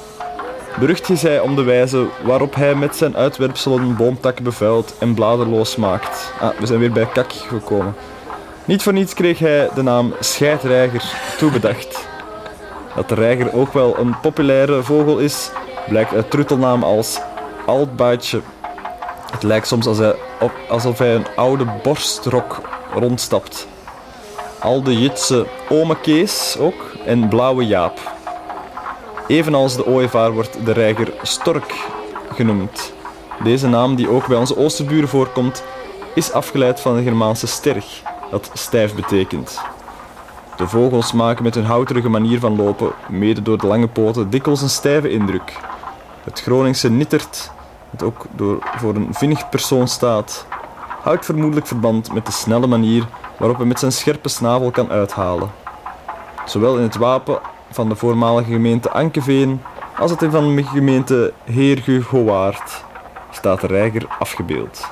[0.80, 5.76] Berucht is hij om de wijze waarop hij met zijn uitwerpselen boomtakken bevuilt en bladerloos
[5.76, 6.34] maakt.
[6.40, 7.96] Ah, we zijn weer bij kak gekomen.
[8.66, 11.04] Niet voor niets kreeg hij de naam scheidreiger
[11.38, 12.08] toebedacht.
[12.96, 15.50] Dat de reiger ook wel een populaire vogel is,
[15.88, 17.20] blijkt uit truttelnaam als
[17.66, 18.42] altbaatje.
[19.32, 20.16] Het lijkt soms hij
[20.70, 22.62] alsof hij een oude borstrok
[22.94, 23.68] rondstapt.
[24.60, 28.18] Al de Jitse ome Kees ook en blauwe Jaap.
[29.30, 31.74] Evenals de ooievaar wordt de reiger stork
[32.34, 32.94] genoemd.
[33.44, 35.64] Deze naam, die ook bij onze oosterburen voorkomt,
[36.16, 38.02] is afgeleid van de Germaanse sterg,
[38.32, 39.62] dat stijf betekent.
[40.58, 44.62] De vogels maken met hun houterige manier van lopen, mede door de lange poten, dikwijls
[44.62, 45.58] een stijve indruk.
[46.24, 47.52] Het Groningse nittert,
[47.90, 50.46] dat ook door, voor een vinnig persoon staat,
[51.02, 53.08] houdt vermoedelijk verband met de snelle manier
[53.38, 55.52] waarop hij met zijn scherpe snavel kan uithalen.
[56.46, 57.40] Zowel in het wapen
[57.72, 59.62] van de voormalige gemeente Ankeveen
[59.98, 62.84] als het in van de gemeente Heerhugowaard
[63.32, 64.88] staat de reiger afgebeeld.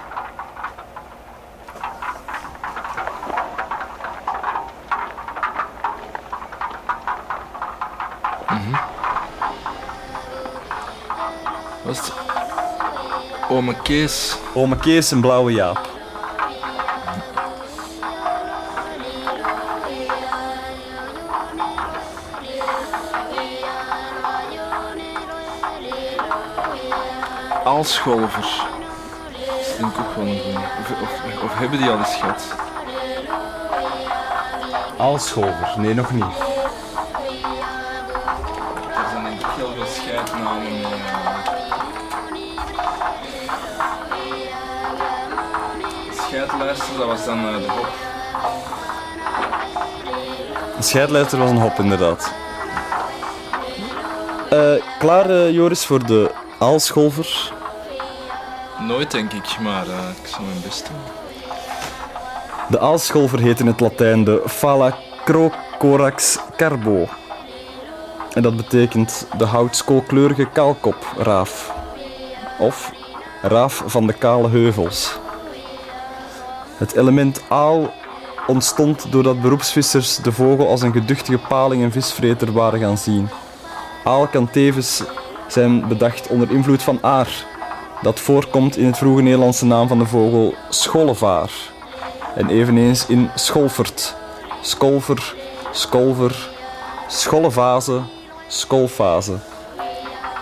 [11.87, 12.13] Was het?
[13.49, 14.37] Ome Kees.
[14.53, 15.96] Ome Kees en Blauwe Jaap.
[27.67, 28.65] Aalscholver.
[29.47, 30.57] Dat vind ik ook wel een goeie.
[30.57, 32.43] Of, of, of hebben die al eens gehad?
[34.97, 35.73] Aalscholver?
[35.77, 36.23] Nee, nog niet.
[38.95, 40.87] Er zijn denk ik heel veel scheidnamen eh.
[46.11, 47.89] Scheidluister, dat was dan eh, de hop.
[50.77, 52.33] De scheidlijster was een hop, inderdaad.
[54.49, 57.55] Eh, klaar, Joris, voor de aalscholver?
[58.87, 60.97] Nooit denk ik, maar eh, ik zal mijn best doen.
[62.69, 67.07] De aalscholver heet in het Latijn de Phalacrocorax carbo.
[68.33, 71.73] En dat betekent de houtskoolkleurige kaalkopraaf.
[72.59, 72.91] Of
[73.41, 75.17] raaf van de kale heuvels.
[76.77, 77.93] Het element aal
[78.47, 83.29] ontstond doordat beroepsvissers de vogel als een geduchtige paling- en visvreter waren gaan zien.
[84.03, 85.03] Aal kan tevens
[85.47, 87.45] zijn bedacht onder invloed van aar,
[88.01, 91.51] dat voorkomt in het vroege Nederlandse naam van de vogel schollevaar.
[92.35, 94.15] En eveneens in scholvert,
[94.61, 95.35] skolver,
[95.71, 96.49] skolver,
[97.07, 98.01] schollevase,
[98.47, 99.37] skolfase.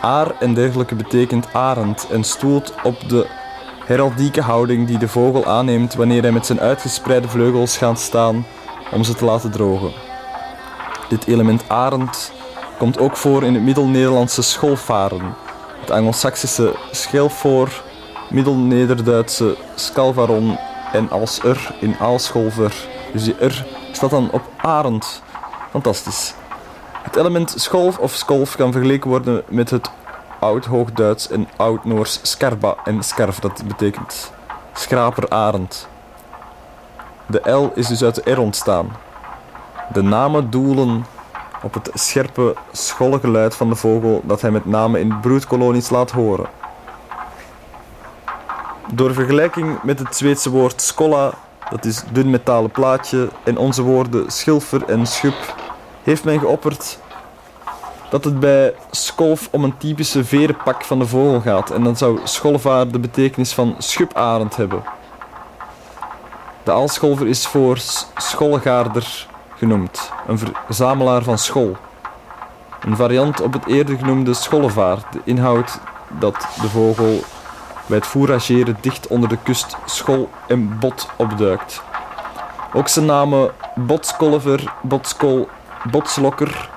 [0.01, 3.27] Aar en dergelijke betekent arend en stoelt op de
[3.85, 8.45] heraldieke houding die de vogel aanneemt wanneer hij met zijn uitgespreide vleugels gaat staan
[8.91, 9.91] om ze te laten drogen.
[11.09, 12.31] Dit element arend
[12.77, 15.35] komt ook voor in het Middel-Nederlandse scholvaren,
[15.85, 17.69] het Angelsaksische schelfoor,
[18.29, 20.57] Middel-Nederduitse scalvaron
[20.93, 22.73] en als er in aalscholver.
[23.13, 25.21] Dus die er staat dan op arend.
[25.69, 26.33] Fantastisch.
[27.01, 29.89] Het element scholf of skolf kan vergeleken worden met het
[30.39, 33.39] Oud-Hoogduits en Oud-Noors scarba en scarf.
[33.39, 34.31] Dat betekent
[34.73, 35.87] schraper arend.
[37.25, 38.95] De L is dus uit de R ontstaan.
[39.93, 41.05] De namen doelen
[41.65, 46.45] op het scherpe schollegeluid van de vogel dat hij met name in broedkolonies laat horen.
[48.93, 51.33] Door vergelijking met het Zweedse woord skolla,
[51.69, 55.55] dat is dun metalen plaatje, en onze woorden schilfer en schub,
[56.03, 56.99] heeft men geopperd
[58.09, 62.19] dat het bij skolf om een typische verenpak van de vogel gaat en dan zou
[62.23, 64.83] scholvaar de betekenis van schubarend hebben.
[66.63, 69.27] De aalscholver is voor s- schollegaarder
[69.65, 71.75] genoemd, een verzamelaar van schol.
[72.81, 75.79] Een variant op het eerder genoemde schollevaar, de inhoud
[76.19, 77.23] dat de vogel
[77.85, 81.81] bij het fourageren dicht onder de kust schol en bot opduikt.
[82.73, 85.49] Ook zijn namen botskolver, botskol,
[85.91, 86.69] botslokker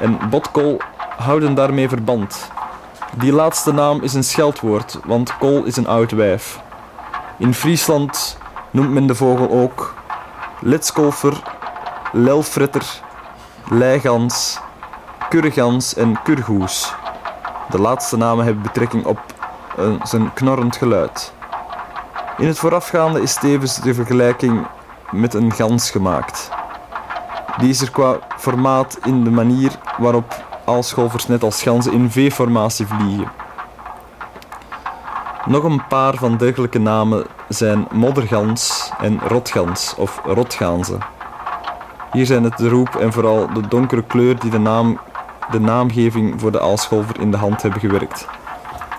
[0.00, 0.80] en botkol
[1.16, 2.50] houden daarmee verband.
[3.16, 6.60] Die laatste naam is een scheldwoord, want kol is een oud wijf.
[7.38, 8.38] In Friesland
[8.70, 9.94] noemt men de vogel ook
[10.60, 11.57] litskolfer,
[12.12, 13.00] lelfretter,
[13.70, 14.60] leigans,
[15.28, 16.94] kurgans en kurgoes.
[17.70, 19.18] De laatste namen hebben betrekking op
[19.76, 21.32] eh, zijn knorrend geluid.
[22.38, 24.66] In het voorafgaande is tevens de vergelijking
[25.10, 26.50] met een gans gemaakt.
[27.56, 32.86] Die is er qua formaat in de manier waarop aalscholvers net als ganzen in V-formatie
[32.86, 33.30] vliegen.
[35.46, 41.17] Nog een paar van dergelijke namen zijn moddergans en rotgans of rotgaanzen.
[42.12, 45.00] Hier zijn het de roep en vooral de donkere kleur die de, naam,
[45.50, 48.26] de naamgeving voor de aalscholver in de hand hebben gewerkt.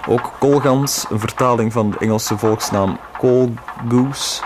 [0.07, 3.49] Ook koolgans, een vertaling van de Engelse volksnaam coal
[3.89, 4.41] goose,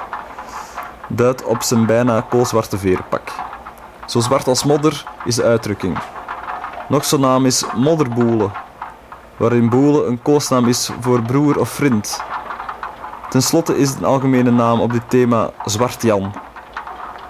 [1.08, 3.32] duidt op zijn bijna koolzwarte verenpak.
[4.06, 5.98] Zo zwart als modder is de uitdrukking.
[6.88, 8.50] Nog zo'n naam is modderboele,
[9.38, 12.22] waarin boele een koosnaam is voor broer of vriend.
[13.30, 16.34] Ten slotte is een algemene naam op dit thema Zwart Jan.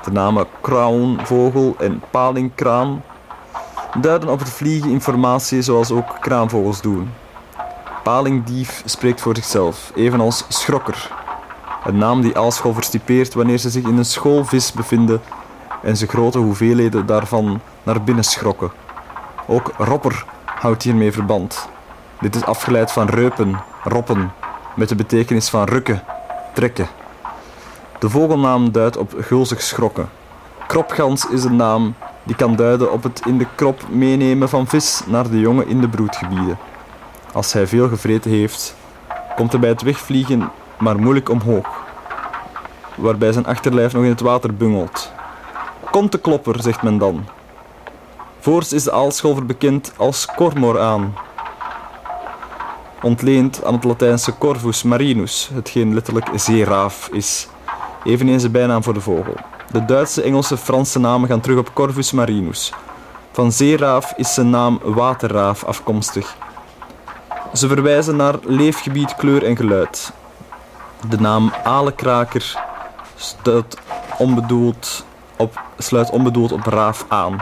[0.03, 3.03] De namen kraanvogel en palingkraan
[3.97, 7.11] duiden op het vliegen in formatie zoals ook kraanvogels doen.
[8.03, 11.11] Palingdief spreekt voor zichzelf, evenals schrokker.
[11.85, 15.21] Een naam die aalscholvers typeert wanneer ze zich in een schoolvis bevinden
[15.81, 18.71] en ze grote hoeveelheden daarvan naar binnen schrokken.
[19.47, 21.69] Ook ropper houdt hiermee verband.
[22.19, 24.31] Dit is afgeleid van reupen, roppen,
[24.75, 26.03] met de betekenis van rukken,
[26.53, 26.87] trekken.
[28.03, 30.09] De vogelnaam duidt op gulzig schrokken.
[30.67, 35.01] Kropgans is een naam die kan duiden op het in de krop meenemen van vis
[35.07, 36.57] naar de jongen in de broedgebieden.
[37.33, 38.75] Als hij veel gevreten heeft,
[39.35, 41.67] komt hij bij het wegvliegen maar moeilijk omhoog,
[42.95, 45.11] waarbij zijn achterlijf nog in het water bungelt.
[45.91, 47.25] Komt de klopper, zegt men dan.
[48.39, 51.13] Voorts is de aalscholver bekend als cormoraan,
[53.01, 57.47] ontleend aan het Latijnse corvus marinus, hetgeen letterlijk zeeraaf is,
[58.03, 59.35] eveneens de bijnaam voor de vogel.
[59.71, 62.73] De Duitse, Engelse, Franse namen gaan terug op corvus marinus.
[63.31, 66.35] Van zeeraaf is zijn naam waterraaf afkomstig.
[67.53, 70.13] Ze verwijzen naar leefgebied, kleur en geluid.
[71.09, 72.55] De naam Alekraker
[73.15, 73.77] sluit
[74.17, 75.05] onbedoeld
[75.37, 77.41] op, sluit onbedoeld op raaf aan.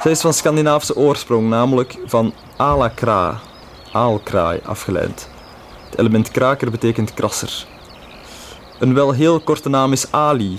[0.00, 3.40] Zij is van Scandinaafse oorsprong, namelijk van alakra,
[3.92, 5.28] aalkraai afgeleid.
[5.90, 7.66] Het element kraker betekent krasser.
[8.78, 10.58] Een wel heel korte naam is Ali.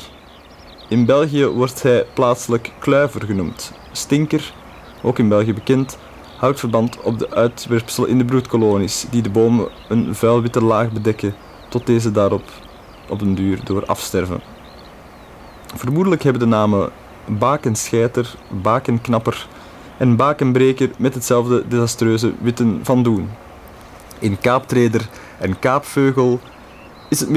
[0.89, 3.71] In België wordt hij plaatselijk kluiver genoemd.
[3.91, 4.53] Stinker,
[5.01, 5.97] ook in België bekend,
[6.37, 11.35] houdt verband op de uitwerpsel in de broedkolonies, die de bomen een vuilwitte laag bedekken,
[11.69, 12.43] tot deze daarop
[13.09, 14.41] op den duur door afsterven.
[15.75, 16.89] Vermoedelijk hebben de namen
[17.25, 19.47] bakenscheiter, bakenknapper
[19.97, 23.29] en bakenbreker met hetzelfde desastreuze witten van doen.
[24.19, 26.39] In kaaptreder en kaapveugel
[27.09, 27.29] is het,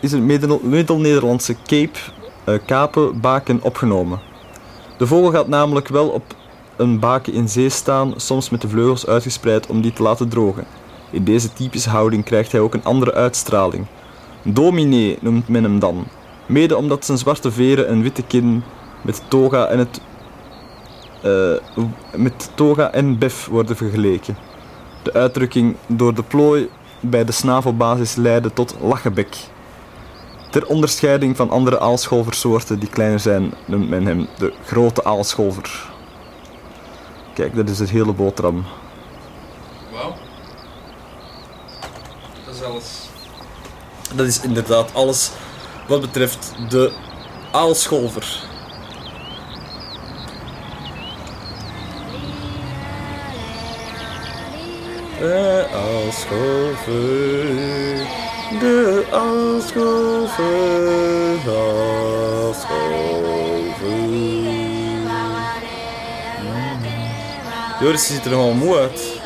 [0.00, 1.98] is het Middel- Middel-Nederlandse cape,
[2.44, 4.20] eh, kapen, baken opgenomen.
[4.98, 6.34] De vogel gaat namelijk wel op
[6.76, 10.64] een baken in zee staan, soms met de vleugels uitgespreid om die te laten drogen.
[11.10, 13.86] In deze typische houding krijgt hij ook een andere uitstraling.
[14.42, 16.04] Dominee noemt men hem dan,
[16.46, 18.62] mede omdat zijn zwarte veren en witte kin
[19.02, 20.00] met toga en het
[21.22, 21.84] eh,
[22.16, 24.36] met toga en bef worden vergeleken.
[25.02, 26.68] De uitdrukking door de plooi
[27.02, 29.36] bij de snavelbasis leidde tot lachebek.
[30.50, 35.90] Ter onderscheiding van andere aalscholversoorten die kleiner zijn, noemt men hem de grote aalscholver.
[37.34, 38.64] Kijk, dat is het hele boterham.
[39.92, 40.14] Wauw.
[42.44, 43.08] Dat is alles.
[44.14, 45.30] Dat is inderdaad alles
[45.88, 46.92] wat betreft de
[47.52, 48.50] aalscholver.
[55.22, 56.86] Aalscholver,
[58.60, 59.06] de.
[66.40, 66.80] Mm.
[67.80, 69.20] Joris ziet er nogal moe uit.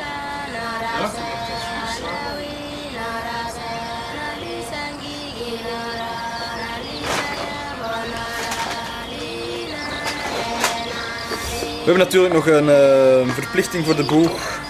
[11.86, 14.64] We hebben natuurlijk nog een eh, verplichting voor de boeg.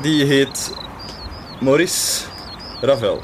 [0.00, 0.74] Die heet
[1.60, 2.24] Maurice
[2.80, 3.22] Ravel.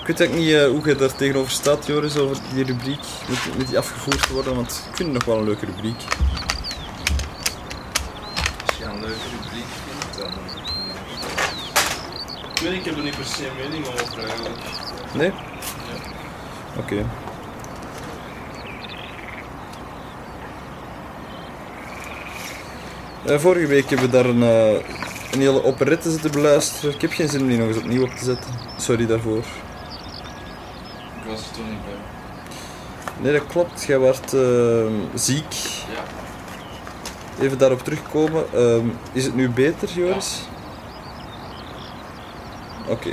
[0.00, 3.00] Ik weet eigenlijk niet eh, hoe je daar tegenover staat, Joris, over die rubriek.
[3.28, 4.54] Moet, moet die afgevoerd worden?
[4.54, 6.02] Want ik vind het nog wel een leuke rubriek.
[8.66, 10.32] Als je een leuke rubriek vindt, dan...
[12.54, 14.58] Ik weet niet, ik heb er niet per se een mening over eigenlijk.
[15.12, 15.32] Nee?
[16.76, 17.06] Oké.
[23.24, 24.98] Eh, vorige week hebben we daar een, eh,
[25.32, 26.94] een hele operette zitten beluisteren.
[26.94, 28.50] Ik heb geen zin om die nog eens opnieuw op te zetten.
[28.76, 29.44] Sorry daarvoor.
[31.20, 31.94] Ik was er toen niet bij.
[33.22, 33.84] Nee, dat klopt.
[33.84, 35.52] Jij werd ehm, ziek.
[35.94, 36.04] Ja.
[37.44, 38.44] Even daarop terugkomen.
[38.54, 40.40] Ehm, is het nu beter, Joris?
[42.88, 43.12] Oké.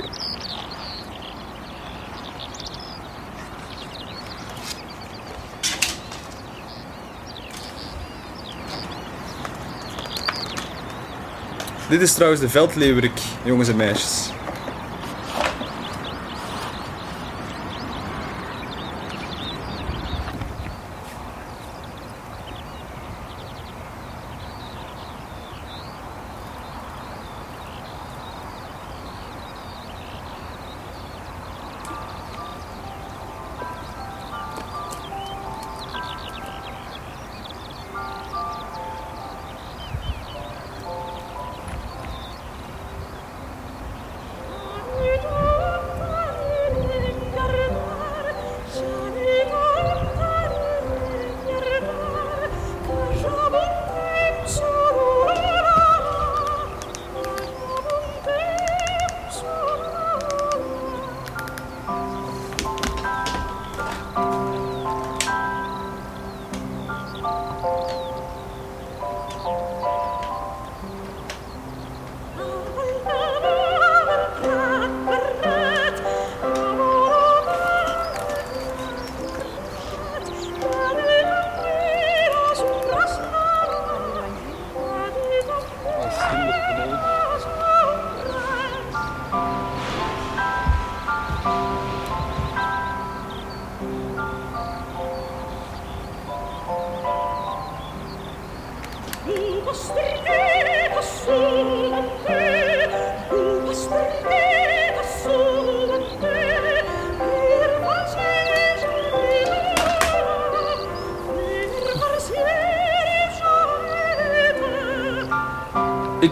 [11.88, 14.37] Dit is trouwens de veldleeuwerik, jongens en meisjes.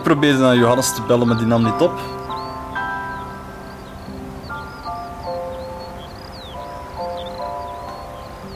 [0.07, 1.99] Probeerde naar Johannes te bellen, maar die nam niet op.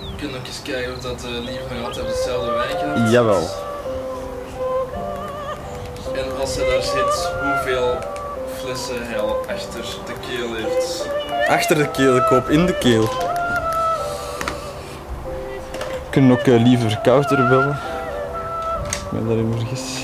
[0.01, 3.11] We kunnen ook eens kijken of dat uh, Lieve en altijd hetzelfde wijntje had.
[3.11, 3.49] Jawel.
[6.15, 7.99] En als hij daar zit, hoeveel
[8.59, 11.09] flessen hij al achter de keel heeft.
[11.49, 13.03] Achter de keel, ik hoop in de keel.
[15.83, 17.79] We kunnen ook uh, liever kouder bellen.
[18.91, 20.00] Ik ben daarin vergis.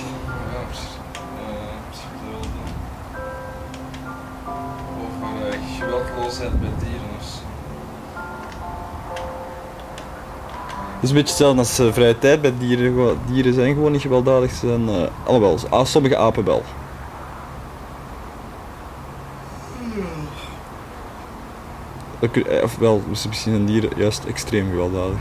[11.07, 13.18] Is een beetje hetzelfde als uh, vrije tijd bij dieren.
[13.26, 14.50] Dieren zijn gewoon niet gewelddadig.
[14.50, 16.62] Ze zijn uh, alhoewel, ah, sommige apen wel.
[22.20, 25.18] Ook, eh, Ofwel, dus misschien zijn dieren juist extreem gewelddadig.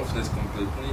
[0.00, 0.92] Of net compleet niet.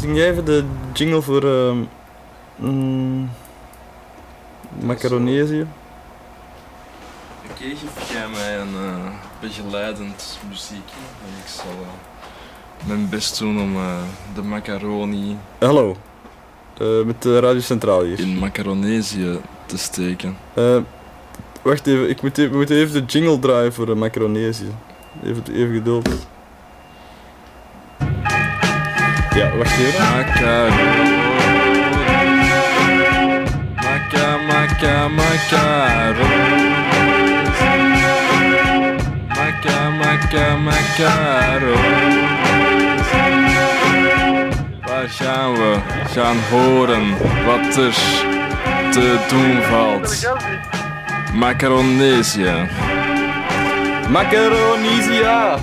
[0.00, 1.84] Zing jij even de jingle voor ehm
[2.56, 3.30] mm,
[4.80, 5.66] Macaronesië?
[7.50, 11.02] Oké, geef jij mij een eh, begeleidend muziekje.
[11.26, 11.88] En ik zal eh,
[12.88, 13.94] mijn best doen om eh,
[14.34, 15.96] de macaroni Hallo,
[16.78, 18.20] Eh, met de Radio Centraal hier.
[18.20, 20.36] in Macaronesië te steken.
[21.62, 24.72] Wacht even, ik moet even, we moeten even de jingle draaien voor de Macaronesië.
[25.24, 26.08] Even, even geduld.
[29.34, 30.04] Ja, wacht even.
[30.16, 31.20] Macaroni.
[33.74, 36.61] Maca, maca, macaroni.
[44.80, 45.76] Waar gaan we
[46.08, 47.16] gaan horen
[47.46, 47.94] wat er
[48.90, 50.32] te doen valt?
[51.34, 52.68] Macaronesië.
[54.08, 55.60] Macaronesië!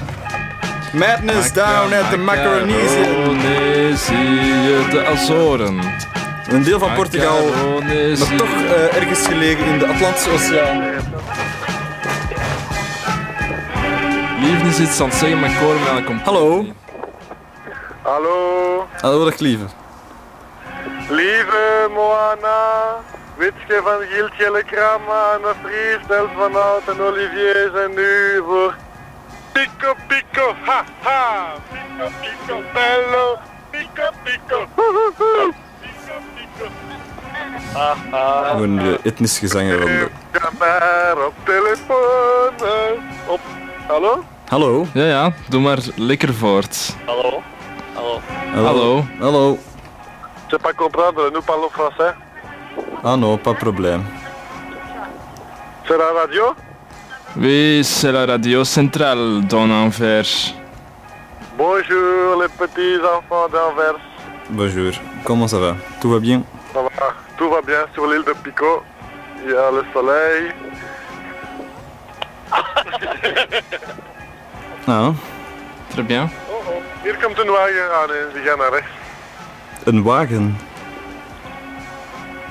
[0.93, 2.99] Madness down at the Macaronesië.
[2.99, 5.79] Macaronesië, de Azoren.
[6.47, 7.49] Een deel van Portugal,
[8.17, 10.83] maar toch eh, ergens gelegen in de Atlantische Oceaan.
[14.41, 16.21] Liefde is iets aan het zeggen, maar ik hoor hem komt.
[16.21, 16.65] Hallo.
[18.01, 19.65] Hallo, Hallo, dag lieve.
[21.09, 22.95] lieve Moana,
[23.37, 28.75] Witske van Gieltje Lekrama, Anne Vries, Els van Hout en Olivier zijn nu voor
[29.51, 33.37] Pico Pico, ha ha, Pico Pico Bello,
[33.69, 35.51] Pico Pico, Pico
[36.35, 36.67] Pico,
[37.73, 38.49] ha ha.
[38.49, 40.07] Gewoon de etnisch gezangen van de...
[40.31, 42.53] Ga maar op telefoon,
[43.27, 43.39] op,
[43.89, 44.23] hallo?
[44.49, 44.85] Hallo.
[44.93, 46.95] Ja, ja, doe maar lekker voort.
[47.05, 47.41] Hallo?
[47.95, 48.21] Hallo.
[48.53, 49.05] Hallo.
[49.19, 49.57] Hallo.
[50.47, 52.13] Je pas comprendre, nous parlons français.
[53.03, 54.03] Ah non, pas problème.
[55.87, 56.55] C'est la radio?
[57.35, 60.53] Oui, c'est la radio centrale d'Anvers.
[61.57, 63.99] Bonjour les petits enfants d'Anvers.
[64.49, 64.91] Bonjour.
[65.23, 65.75] Comment ça va?
[66.01, 66.43] Tout va bien?
[66.73, 66.89] Ça va,
[67.37, 68.83] tout va bien sur l'île de Pico.
[69.43, 70.51] Il y a le soleil.
[74.87, 75.09] Ah,
[75.87, 76.29] Très bien.
[76.49, 76.73] Oh, oh.
[77.03, 78.87] Hier komt een wagen aan en die gaan naar rechts.
[79.83, 80.57] een wagen.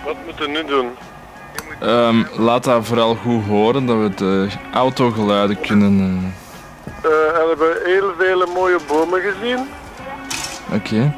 [0.05, 0.89] Wat moeten we nu doen?
[1.81, 6.35] Ehm, laat dat vooral goed horen, dat we de autogeluiden kunnen...
[6.85, 9.69] Eh, we hebben heel vele mooie bomen gezien.
[10.69, 11.15] eh, Oké.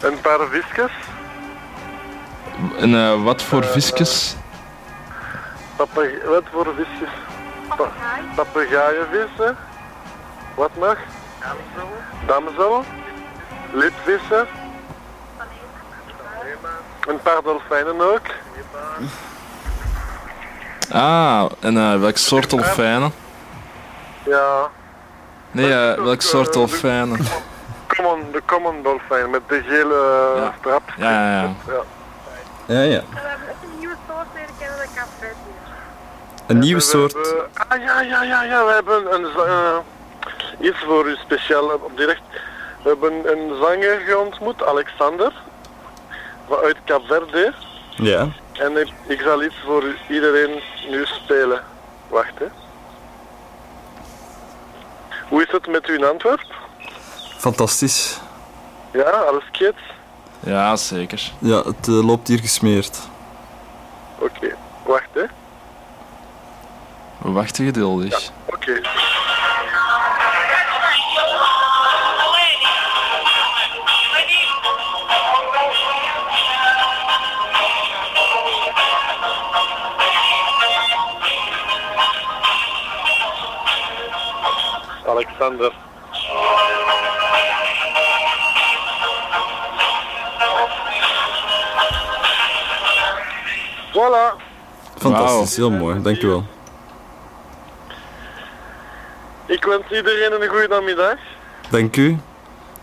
[0.00, 0.90] Een paar visjes.
[2.78, 4.36] En eh, wat voor visjes?
[5.82, 7.08] Wat voor visjes?
[7.76, 7.88] Pa
[8.34, 9.56] Papegaaienvissen.
[10.54, 10.96] Wat nog?
[12.26, 12.84] Damsel.
[13.72, 14.46] Lipvissen.
[17.08, 18.20] Een paar dolfijnen ook.
[20.90, 23.12] Ah, en eh, welk soort dolfijnen?
[24.24, 24.68] Ja.
[25.50, 27.26] Nee, eh, welk soort dolfijnen?
[27.96, 30.54] Common, de common dolfijn met de gele Ja.
[30.58, 30.82] strap.
[30.96, 31.54] Ja, ja, ja.
[31.66, 31.82] Ja.
[32.66, 33.00] Ja, ja.
[33.10, 35.34] We hebben ook een nieuwe soort leren kennen, dat kan vet
[36.52, 37.12] Een nieuwe We soort.
[37.12, 38.64] hebben- ah ja, ja, ja, ja.
[38.66, 39.76] We hebben een, eh,
[40.60, 42.20] iets voor u speciaal op direct.
[42.82, 45.32] We hebben een zanger ontmoet, Alexander.
[46.64, 47.52] Uit Capverde.
[47.96, 48.28] Ja.
[48.52, 51.62] En ik, ik zal iets voor iedereen nu spelen.
[52.08, 52.46] Wacht, hè.
[55.28, 56.46] Hoe is het met u in Antwerpen?
[57.38, 58.20] Fantastisch.
[58.92, 59.74] Ja, alles kiet?
[60.40, 61.32] Ja, zeker.
[61.38, 62.98] Ja, het eh, loopt hier gesmeerd.
[64.18, 64.54] Oké,
[64.86, 65.22] wacht, hè.
[67.22, 68.10] We wachten geduldig.
[68.10, 68.80] Ja, Oké.
[85.06, 85.72] Alexander.
[93.92, 94.36] Voilà.
[94.98, 96.44] Fantastisch, heel mooi, dankjewel.
[99.52, 101.16] Ik wens iedereen een goede namiddag.
[101.70, 102.18] Dank u.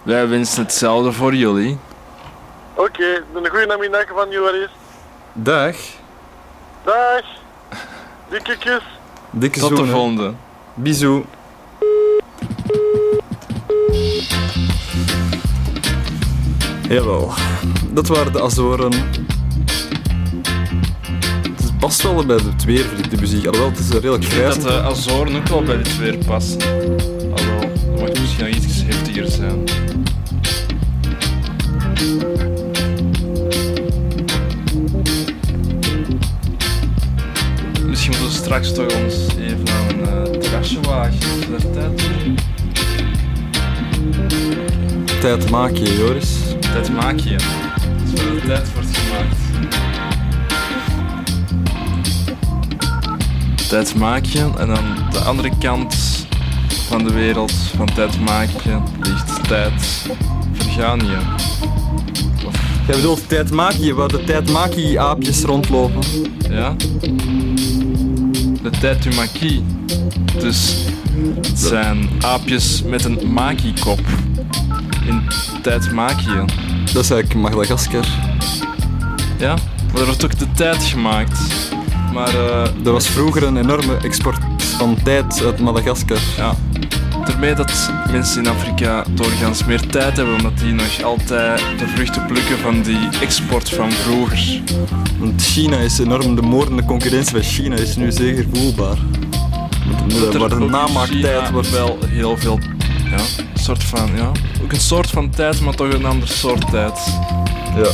[0.03, 1.78] Wij wensen hetzelfde voor jullie.
[2.74, 4.70] Oké, een goede namiddag van Joris.
[5.34, 5.76] Dag.
[6.84, 7.22] Dag.
[8.30, 8.82] Dikke kus.
[9.30, 10.34] Dikke Tot de volgende.
[10.74, 11.24] Bisous.
[16.89, 17.32] Jawel,
[17.89, 18.93] dat waren de Azoren.
[21.80, 23.46] Het past wel bij het weer, vind ik, de muziek.
[23.46, 24.56] Alhoewel, het is redelijk Ik denk grijs.
[24.56, 26.62] dat de Azoren ook wel bij dit weer passen.
[27.32, 29.64] Alhoewel, dat mag misschien nog iets heftiger zijn.
[37.88, 41.14] Misschien moeten we straks toch ons even naar een eh, terrasje wagen.
[41.58, 42.02] Is tijd?
[45.22, 46.38] Tijd maken, Joris.
[46.60, 47.36] Tijd maak je.
[48.16, 48.99] Zodat de tijd wordt gemaakt.
[53.70, 55.95] Tijd maak je en aan de andere kant
[56.88, 60.05] van de wereld van tijd maak je ligt tijd
[60.53, 61.17] vergaan je.
[62.88, 66.01] Jij bedoelt tijd maken, waar de tijd maken aapjes rondlopen.
[66.49, 66.76] Ja?
[68.61, 69.61] De tijd maquis.
[70.39, 70.76] Dus
[71.41, 74.01] het zijn aapjes met een maki-kop.
[75.05, 75.22] In
[75.61, 76.45] tijd maak je.
[76.93, 78.05] Dat is eigenlijk Madagaskar.
[79.38, 79.55] Ja,
[79.91, 81.39] maar er wordt ook de tijd gemaakt.
[82.14, 86.18] Maar eh, Er was vroeger een enorme export van tijd uit Madagaskar.
[86.38, 86.55] ja,
[87.26, 92.26] daarmee dat mensen in Afrika doorgaans meer tijd hebben, omdat die nog altijd de vruchten
[92.26, 94.62] plukken van die export van vroeger.
[95.20, 98.97] Want China is enorm, de moordende concurrentie van China is nu zeker voelbaar.
[100.38, 101.70] Waar de namaaktijd wordt.
[101.70, 102.60] wel heel veel,
[103.10, 103.18] ja,
[103.53, 104.32] een soort van, ja,
[104.64, 106.99] ook een soort van tijd, maar toch een ander soort tijd.
[107.76, 107.89] Ja,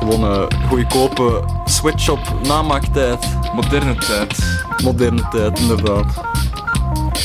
[0.00, 3.26] gewoon een goedkope sweatshop namaaktijd.
[3.54, 4.38] Moderne tijd.
[4.82, 6.06] Moderne tijd, inderdaad.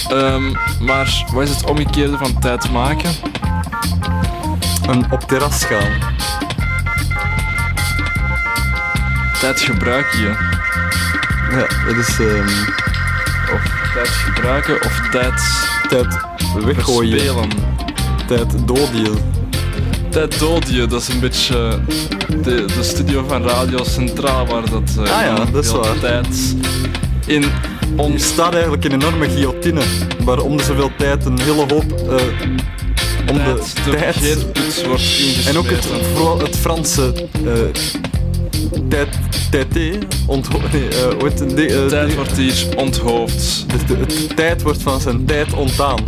[0.07, 3.11] Ehm, maar wat is het omgekeerde van tijd maken?
[4.87, 6.13] Een op terras gaan.
[9.39, 10.53] Tijd gebruiken je.
[11.51, 12.47] Ja, dat is ehm,
[13.53, 15.41] Of tijd gebruiken of tijd
[15.89, 16.17] tijd
[16.65, 17.19] weggooien.
[17.19, 17.49] verspelen.
[18.27, 19.19] Tijd doodien.
[20.15, 21.79] Tijd dood je, dat is een beetje
[22.29, 25.99] de, de studio van Radio Centraal waar dat eh, Ah ja, dat is veel waar.
[25.99, 26.55] tijd
[27.25, 27.49] in Er
[27.95, 29.81] ons staat eigenlijk een enorme guillotine,
[30.23, 32.15] waar om de zoveel tijd een hele hoop eh,
[33.29, 33.61] om de
[33.91, 35.87] tijd de tijd wordt en ook het,
[36.41, 37.13] het Franse
[37.45, 37.51] eh
[38.89, 39.07] tijd,
[41.55, 43.65] nee, eh, eh, tijd wordt hier onthoofd.
[43.67, 46.03] de, de, de tijd wordt van zijn tijd ontdaan,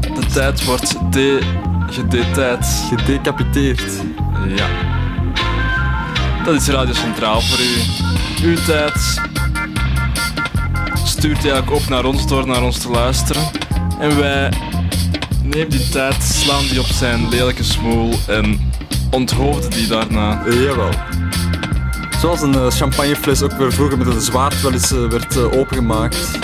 [0.00, 1.38] De tijd wordt de
[1.90, 2.66] gedetijd.
[2.88, 3.92] gedecapiteerd.
[4.56, 4.66] Ja.
[6.44, 8.48] Dat is Radio Centraal voor u.
[8.48, 9.20] Uw tijd
[11.04, 13.42] stuurt eigenlijk op naar ons door naar ons te luisteren.
[13.98, 14.52] En wij
[15.42, 18.72] nemen die tijd, slaan die op zijn lelijke smoel en
[19.10, 20.42] onthoofden die daarna.
[20.50, 20.90] Jawel.
[22.20, 25.58] Zoals een eh, champagnefles ook weer vroeger met een zwaard wel eens eh, werd eh,
[25.58, 26.38] opengemaakt.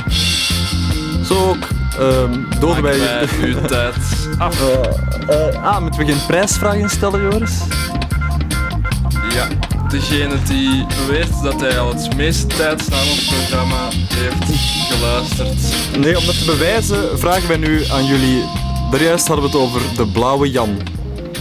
[1.25, 1.69] Zo ook
[1.99, 2.99] ehm doden wij...
[2.99, 3.95] Wij uw tijd
[4.39, 4.59] af.
[5.29, 7.61] Eh, ah, moeten we geen prijsvraag instellen, Joris?
[9.35, 9.47] Ja.
[9.89, 14.61] Degene die beweert dat hij al het meeste tijd naar ons programma heeft
[14.93, 15.97] geluisterd.
[15.99, 18.45] Nee, om dat te bewijzen vragen wij nu aan jullie.
[18.91, 20.77] Daarjuist hadden we het over de blauwe Jan.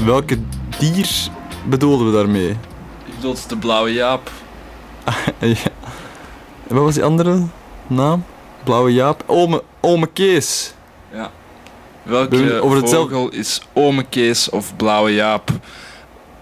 [0.06, 0.38] Welke
[0.80, 1.10] dier
[1.66, 2.50] bedoelden we daarmee?
[3.06, 4.32] Ik bedoel, de blauwe Jaap.
[5.40, 5.56] Ja.
[6.68, 7.44] En wat was die andere
[7.88, 8.26] naam?
[8.64, 9.24] Blauwe Jaap?
[9.26, 10.74] Ome, Ome Kees.
[11.14, 11.32] Ja.
[12.06, 15.50] We Welke over hetzelfde- vogel is ome Kees of blauwe Jaap?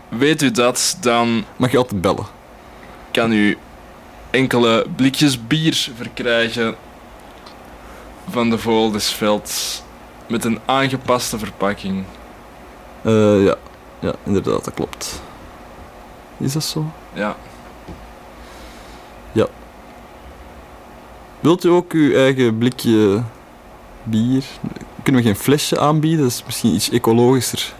[0.09, 2.25] Weet u dat, dan Mag je altijd bellen.
[3.11, 3.57] kan u
[4.29, 6.75] enkele blikjes bier verkrijgen
[8.29, 9.81] van de Vogel des Velds
[10.27, 12.03] met een aangepaste verpakking.
[13.01, 13.55] Eh, ja.
[13.99, 15.21] ja, inderdaad, dat klopt.
[16.37, 16.85] Is dat zo?
[17.13, 17.35] Ja,
[21.39, 23.23] Wilt u ook uw eigen blikje
[24.03, 24.43] bier?
[25.03, 26.21] Kunnen we geen flesje aanbieden?
[26.21, 27.73] Dat is misschien iets ecologischer.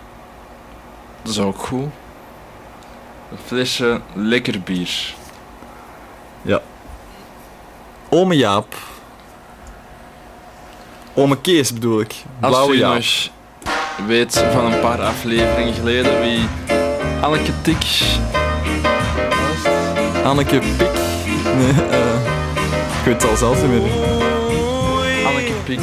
[1.22, 1.88] dat is ook goed.
[3.32, 5.14] Een flesje lekker bier.
[8.14, 8.76] Ome Jaap.
[11.14, 12.16] Ome Kees bedoel ik.
[12.42, 12.94] Als Blauwe u Jaap.
[12.94, 13.30] nog
[14.08, 16.48] weet van een paar afleveringen geleden wie
[17.22, 17.86] Anneke Tik
[20.24, 20.92] Anneke Pik.
[21.56, 22.16] Nee, eh,
[23.00, 23.92] ik weet het al zelf niet meer.
[25.26, 25.82] Anneke Pik.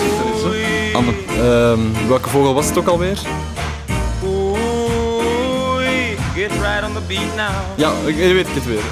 [0.00, 0.96] Zit er eens op.
[0.96, 3.18] Anne, ehm, welke vogel was het ook alweer?
[6.60, 7.54] right on the beat now.
[7.76, 8.82] Ja, ik- nu weet ik het weer.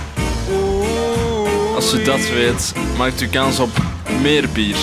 [1.75, 3.71] Als u dat weet, maakt u kans op
[4.23, 4.77] meer bier.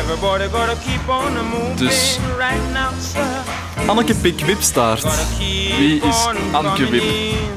[0.00, 3.42] Everybody gotta keep on the moving Dus- right now, sir.
[3.86, 5.04] Anneke Pik Wipstaart.
[5.78, 7.02] Wie is Anneke Wip?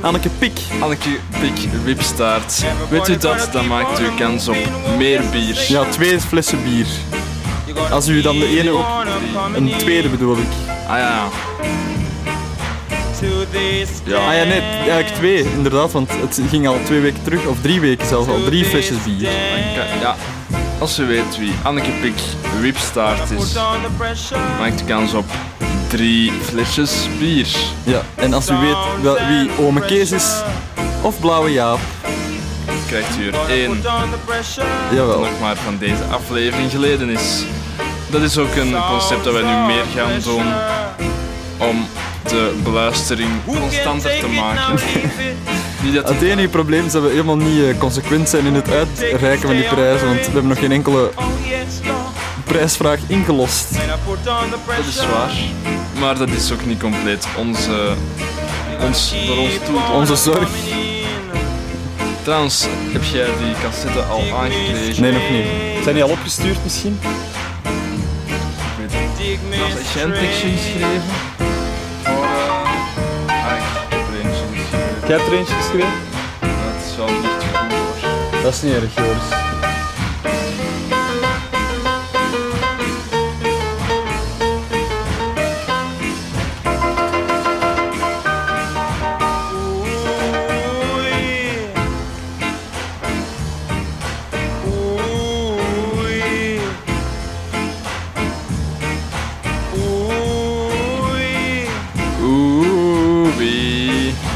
[0.02, 0.60] Anneke Pik.
[0.80, 1.10] Anneke
[1.40, 2.64] Pik Wipstaart.
[2.90, 4.56] Weet u dat, dan maakt u kans op
[4.98, 5.66] meer bier.
[5.68, 6.88] Ja, twee flessen bier.
[7.92, 8.86] Als u dan de ene ook...
[9.56, 10.48] Een tweede bedoel ik.
[10.88, 11.28] Ah ja.
[14.04, 14.18] Ja.
[14.18, 17.80] Ah ja, nee, eigenlijk twee, inderdaad, want het ging al twee weken terug, of drie
[17.80, 19.30] weken zelfs, al drie flesjes bier.
[20.02, 20.16] Ja.
[20.84, 22.14] Als u weet wie Anneke Pik
[22.60, 23.54] Wipstaart is,
[24.60, 25.26] maakt u kans op
[25.88, 27.48] drie flesjes bier.
[27.84, 30.42] Ja, en als u weet wel wie Ome Kees is,
[31.02, 31.80] of Blauwe Jaap,
[32.88, 33.82] krijgt u er één.
[34.92, 35.20] Jawel.
[35.20, 37.44] nog maar van deze aflevering geleden is.
[38.10, 40.46] Dat is ook een concept dat wij nu meer gaan doen
[41.58, 41.88] om
[42.28, 44.80] de beluistering constanter te maken.
[45.92, 49.56] Het enige probleem is dat we helemaal niet eh, consequent zijn in het uitreiken van
[49.56, 51.10] die prijzen, want we hebben nog geen enkele
[52.44, 53.68] prijsvraag ingelost.
[54.66, 55.32] Dat is waar.
[56.00, 57.94] Maar dat is ook niet compleet onze,
[58.82, 59.80] ons, door ons toe.
[59.94, 60.50] Onze zorg.
[62.24, 65.02] Trouwens, heb jij die cassette al aangekregen?
[65.02, 65.84] Nee, nog niet.
[65.84, 67.00] Zijn die al opgestuurd misschien?
[68.78, 69.52] Ik weet het niet.
[69.52, 71.02] Trouwens, heb jij een tekstje geschreven?
[75.08, 75.92] Jij hebt er eentje geschreven?
[76.40, 78.42] Het is wel niet goed hoor.
[78.44, 79.43] Dat is niet erg, Joris.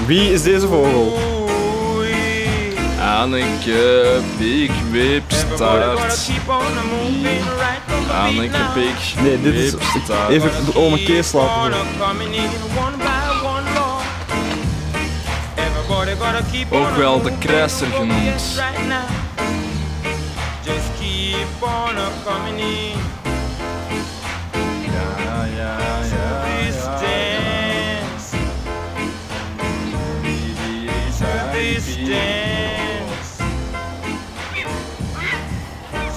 [0.08, 0.34] Wie?
[0.34, 1.18] Is deze vogel?
[3.20, 6.28] Anneke Pik Wipstaart.
[8.12, 9.74] Anneke Pik Nee, dit is
[10.30, 10.52] even
[11.06, 11.80] Kees laten doen.
[16.72, 18.56] Ook wel de kruiser genoemd.
[20.64, 23.17] Just keep on a coming in.
[32.08, 33.38] Dance.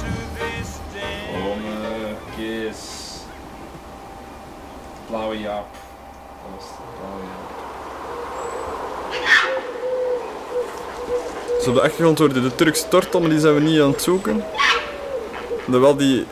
[0.01, 2.17] To this dance.
[2.37, 2.81] Kees.
[5.07, 5.67] Blauwe Jaap.
[6.43, 7.49] Dat was de blauwe Jaap.
[11.63, 14.03] Zo op de achtergrond hoorde de Turkse tortel, maar die zijn we niet aan het
[14.03, 14.45] zoeken.
[15.71, 16.27] Terwijl die...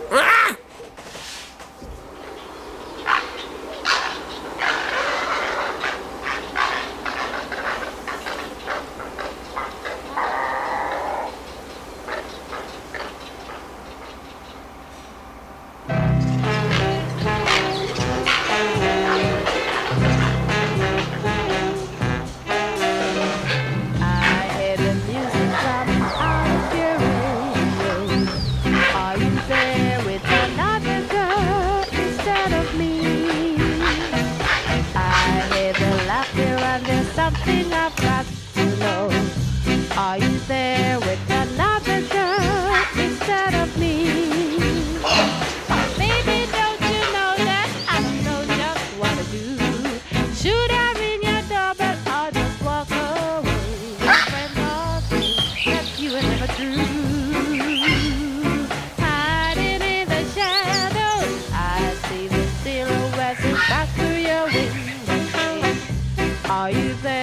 [66.50, 67.17] Are you there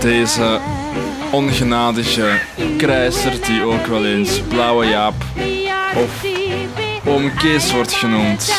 [0.00, 0.60] deze
[1.30, 2.38] ongenadige
[2.76, 5.14] krijser die ook wel eens Blauwe Jaap
[5.94, 6.24] of
[7.04, 8.54] Oom Kees wordt genoemd?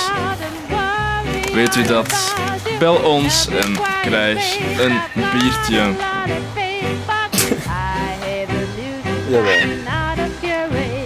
[1.54, 2.36] Weet u dat?
[2.80, 5.94] Bel ons en krijg een biertje.
[9.30, 9.58] Jawel.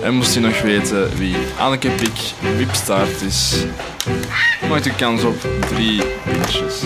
[0.03, 3.55] En moest u nog weten wie Anneke Pik Wipstaart is,
[4.69, 5.35] maakt u kans op
[5.69, 6.81] drie pintjes.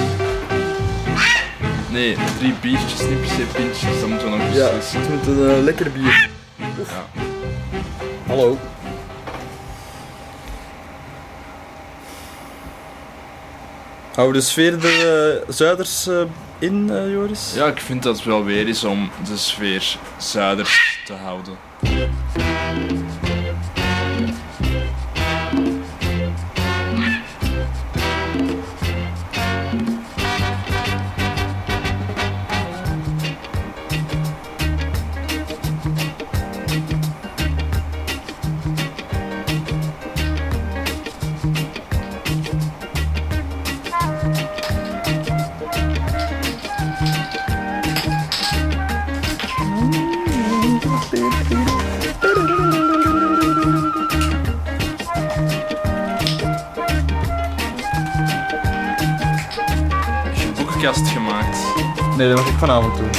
[1.97, 5.01] Nee, drie biertjes, niet per se pintjes, dat moeten we nog Ja, beslissen.
[5.01, 6.29] het moet een eh, lekker bier.
[6.57, 7.05] Ja.
[8.27, 8.57] Hallo.
[14.15, 16.21] Hou de sfeer er eh, zuiders eh,
[16.59, 17.51] in, eh, Joris?
[17.55, 21.57] Ja, ik vind dat het wel weer is om de sfeer zuiders te houden.
[62.17, 63.09] Nee, dat mag ik vanavond doen.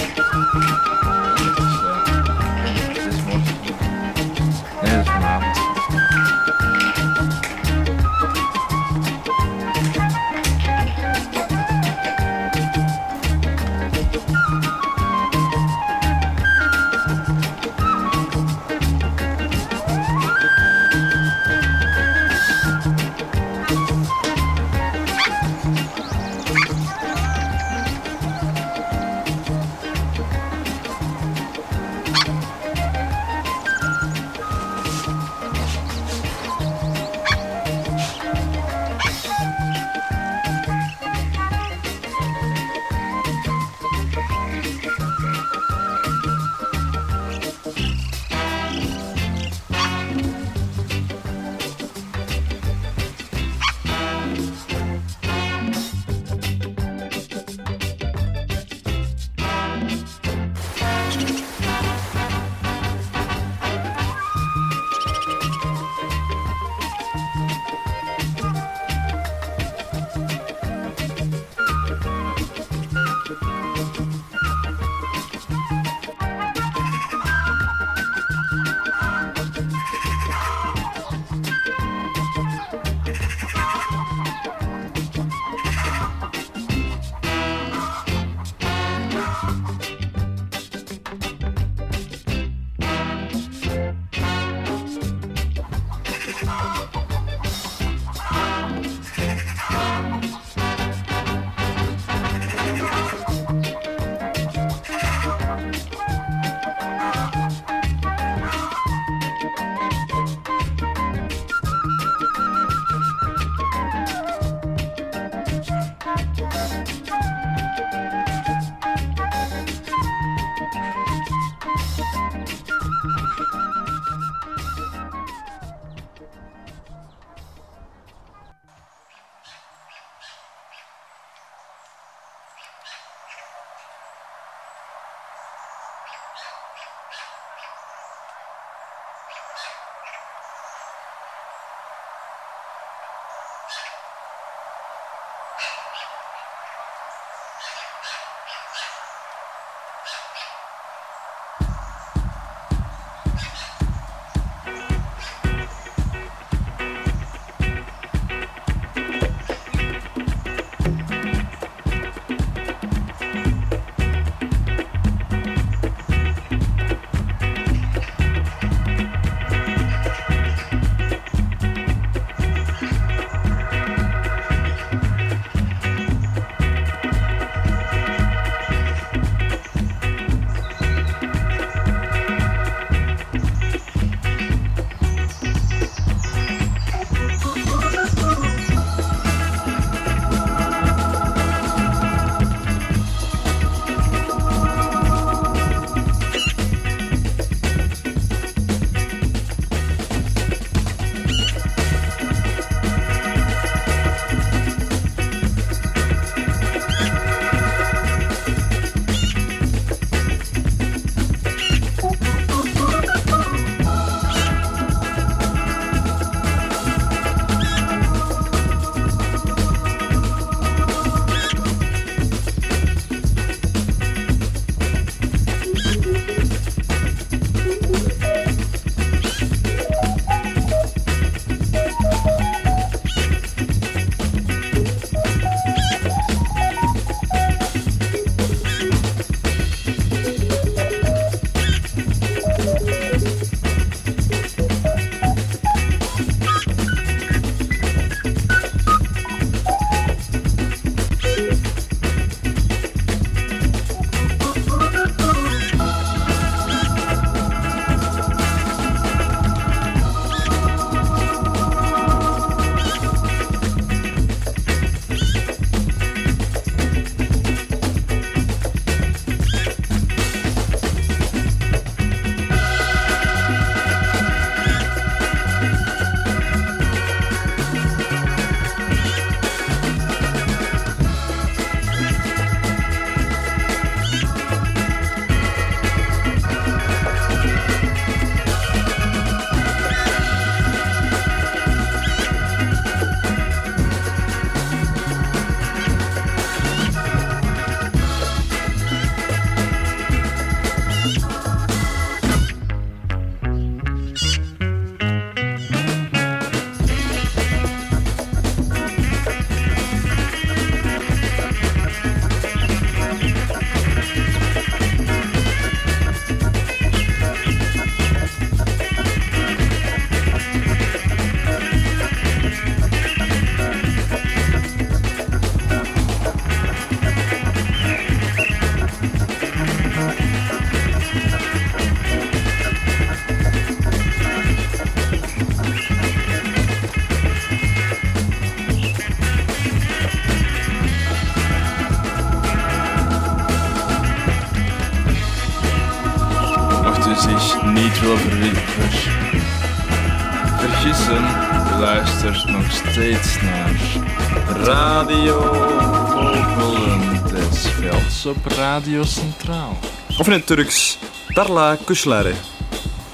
[358.26, 359.76] Op Radio Centraal.
[360.18, 360.98] Of in het Turks,
[361.34, 362.32] Tarla Kuslare.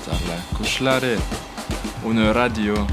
[0.05, 1.17] Tarla Kuslare,
[2.07, 2.87] une radio.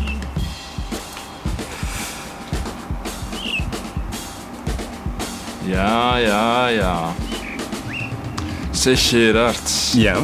[5.66, 7.14] Ja, ja, ja.
[8.72, 9.92] Zeg Gerard.
[9.94, 10.18] Ja?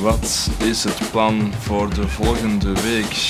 [0.00, 3.28] Wat is het plan voor de volgende week?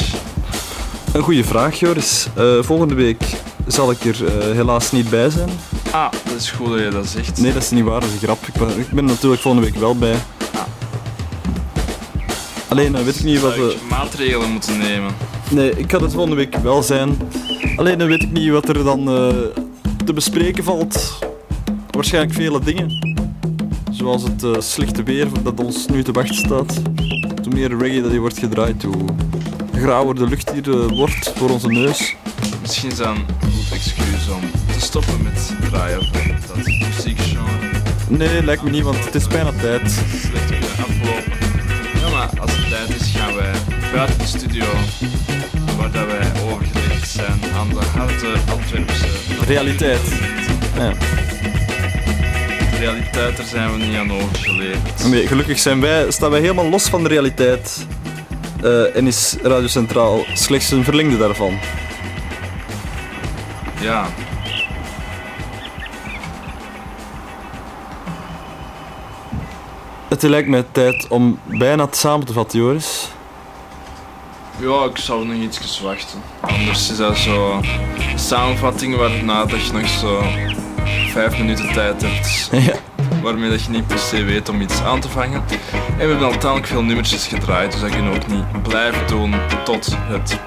[1.13, 2.27] Een goede vraag, Joris.
[2.35, 3.25] Eh, volgende week
[3.67, 5.51] zal ik er eh, helaas niet bij zijn.
[5.93, 7.41] Ah, dat is goed dat je dat zegt.
[7.41, 8.47] Nee, dat is niet waar, dat is een grap.
[8.47, 10.17] Ik ben, ik ben natuurlijk volgende week wel bij.
[12.69, 13.57] Alleen eh, weet ik niet wat...
[13.57, 15.15] Ik maatregelen moeten nemen?
[15.51, 17.17] Nee, ik ga het volgende week wel zijn.
[17.77, 19.29] Alleen dan weet ik niet wat er dan eh,
[20.05, 21.19] te bespreken valt.
[21.91, 23.17] Waarschijnlijk vele dingen.
[23.91, 26.83] Zoals het eh, slechte weer dat ons nu te wachten staat.
[27.43, 29.05] Hoe meer reggae dat hier wordt gedraaid, hoe
[29.75, 32.17] grauwer de lucht hier eh, wordt voor onze neus.
[32.61, 34.62] Misschien is dat een goed excuus om
[34.93, 37.43] stoppen met draaien van dat muziekgenre.
[38.09, 39.91] Nee, lijkt me niet, want het is bijna tijd.
[39.91, 41.33] Slecht weer afgelopen.
[42.01, 43.53] Ja, maar als het tijd is, gaan wij
[43.93, 44.65] buiten de studio,
[45.77, 49.07] waar dat wij overgeleverd zijn aan de harde Antwerpse
[49.47, 50.01] Realiteit.
[50.77, 50.93] Ja.
[52.71, 55.09] De realiteit, daar zijn we niet aan overgeleverd.
[55.09, 57.87] Nee, gelukkig zijn wij, staan wij helemaal los van de realiteit.
[58.63, 61.59] Eh, en is Radio Centraal slechts een verlengde daarvan.
[63.81, 64.07] Ja.
[70.13, 73.09] Het lijkt mij tijd om bijna het samen te vatten, Joris.
[74.59, 76.23] Ja, ik zou nog iets wachten.
[76.41, 77.61] Anders is dat zo
[78.17, 80.23] samenvatting waarna dat je nog zo
[81.13, 82.51] vijf minuten tijd hebt.
[82.67, 82.75] Ja.
[83.23, 85.45] Waarmee dat je niet per se weet om iets aan te vangen.
[85.89, 89.07] En we hebben al tamelijk veel nummertjes gedraaid, dus dat kunnen we ook niet blijven
[89.07, 89.35] doen
[89.65, 90.39] tot het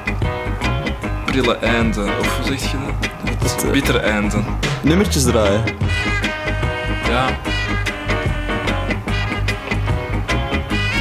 [1.25, 2.01] prille einde.
[2.19, 3.51] Of hoe zeg je dat?
[3.51, 4.37] Het eh, bittere einde.
[4.81, 5.63] Nummertjes draaien.
[7.07, 7.39] Ja,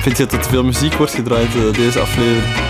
[0.05, 2.64] Vind je dat er veel muziek wordt gedraaid eh, deze aflevering?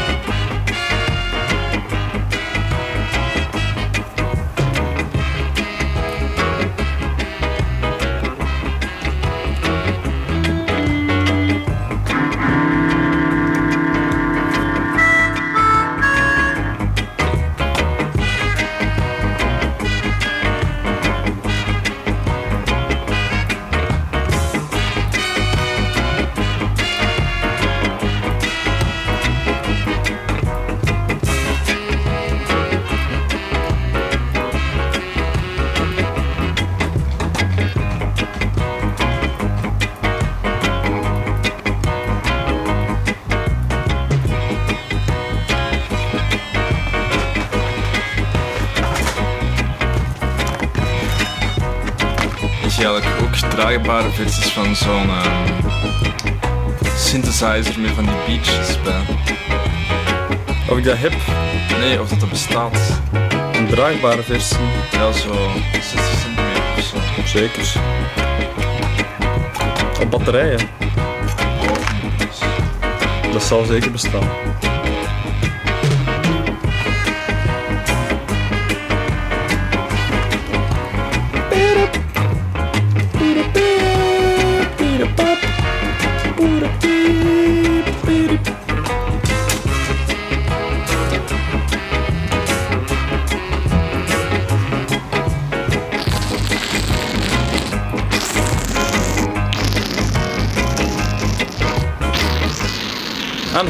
[54.54, 55.68] Van zo'n ehm,
[56.96, 59.00] synthesizer met van die beaches bij.
[60.68, 61.12] Of ik dat heb?
[61.78, 63.00] Nee, of dat er bestaat.
[63.52, 64.56] Een draagbare versie.
[64.92, 67.38] Ja, zo 60 centimeter of zo.
[67.38, 67.72] Zeker.
[70.00, 70.68] Op batterijen.
[73.32, 74.43] Dat zal zeker bestaan.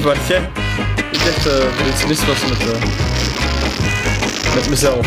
[0.04, 0.50] Wacht jij?
[1.12, 2.80] Ik dacht dat er iets mis was met, eh,
[4.68, 5.06] mezelf.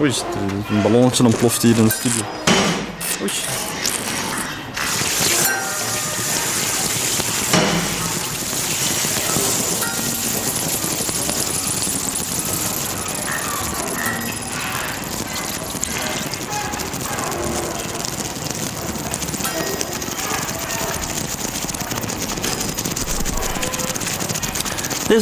[0.00, 0.24] Oei, het-
[0.70, 2.22] een ballonnetje ontploft hier in de studio.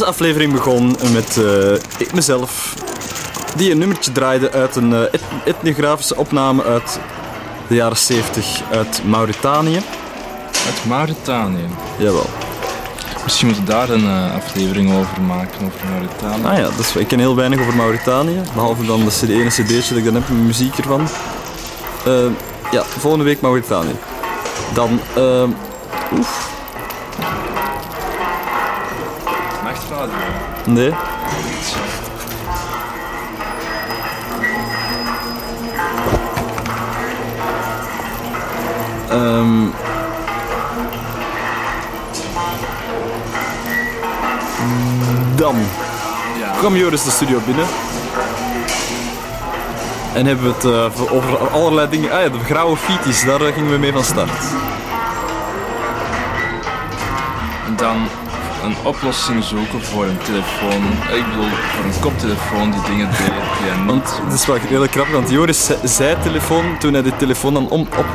[0.02, 2.74] Deze aflevering begon met eh, ik mezelf,
[3.56, 7.00] die een nummertje draaide uit een eh, etnografische opname uit
[7.68, 9.80] de jaren 70 uit Mauritanië.
[10.66, 11.66] Uit Mauritanië?
[11.98, 12.26] Jawel.
[13.22, 16.44] Misschien moeten we daar een eh, aflevering over maken, over Mauritanië.
[16.44, 18.40] Ah ja, dus ik ken heel weinig over Mauritanië.
[18.54, 21.08] Behalve dan de CD, ene cd'tje dat ik dan heb met muziek ervan.
[22.70, 23.96] Ja, volgende week Mauritanië.
[24.74, 25.00] Dan,
[26.18, 26.51] oef,
[30.66, 30.94] nee.
[39.08, 39.70] Ehm
[45.42, 45.56] dan
[46.58, 47.66] kwam Joris de studio binnen.
[50.14, 52.12] En hebben we het eh, over allerlei dingen.
[52.12, 54.30] Ah ja, de grauwe fiets, daar eh, gingen we mee van start.
[57.66, 58.08] En dan
[58.62, 60.82] een oplossing zoeken voor een telefoon.
[61.18, 63.18] Ik bedoel, voor een koptelefoon die dingen deed
[63.76, 67.16] die Want het is wel heel grappig, want Joris ze- zei telefoon toen hij de
[67.16, 68.06] telefoon dan om, op...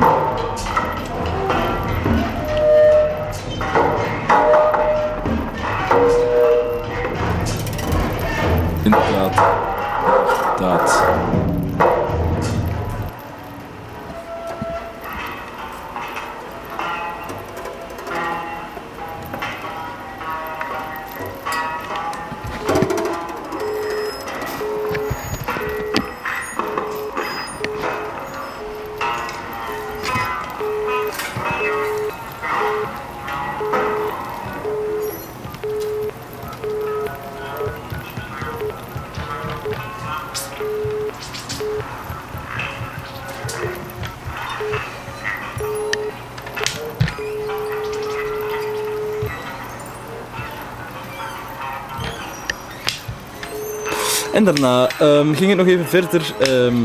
[54.33, 56.21] En daarna ehm, ging het nog even verder.
[56.39, 56.75] ehm,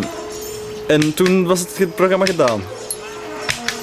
[0.86, 2.62] en toen was het programma gedaan.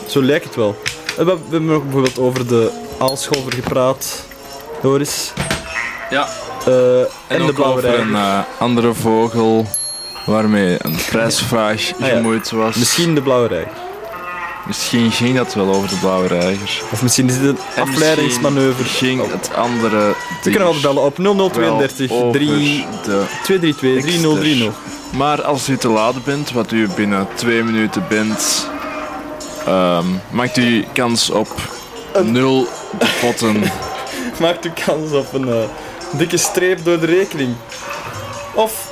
[0.07, 0.76] Zo lijkt het wel.
[1.18, 4.26] We, we hebben ook bijvoorbeeld over de aalscholver gepraat.
[4.84, 5.34] Joris.
[6.10, 6.27] Ja.
[6.65, 9.65] Eh, En, en, de blauwe over een eh, andere vogel
[10.26, 12.76] waarmee een prijsvraag Ah gemoeid was.
[12.76, 13.89] Misschien de blauwe reiger.
[14.70, 16.82] Misschien ging dat wel over de blauwe reiger.
[16.91, 18.84] Of misschien is het een En afleidingsmanoeuvre.
[18.84, 24.74] ging het andere We kunnen altijd bellen op 0032 wel over 3 de 232 3030.
[25.12, 28.68] Maar als u te laat bent, wat u binnen twee minuten bent,
[30.32, 31.48] maakt u kans op
[32.24, 32.68] nul
[33.22, 33.62] potten.
[34.40, 35.70] Maakt u kans op een eh,
[36.12, 37.56] dikke streep door de rekening.
[38.54, 38.91] Of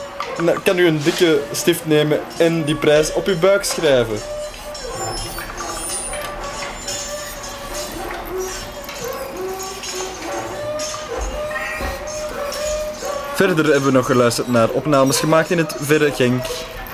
[0.64, 4.37] kan u een dikke stift nemen en die prijs op uw buik schrijven.
[13.38, 16.46] Verder hebben we nog geluisterd naar opnames gemaakt in het verre Genk.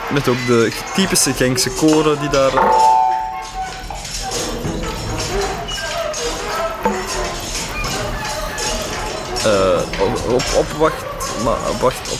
[0.10, 2.52] Met ook de typische Genkse koren die daar
[9.46, 11.04] eh, op, op, opwacht,
[11.44, 12.20] ma, wacht, op,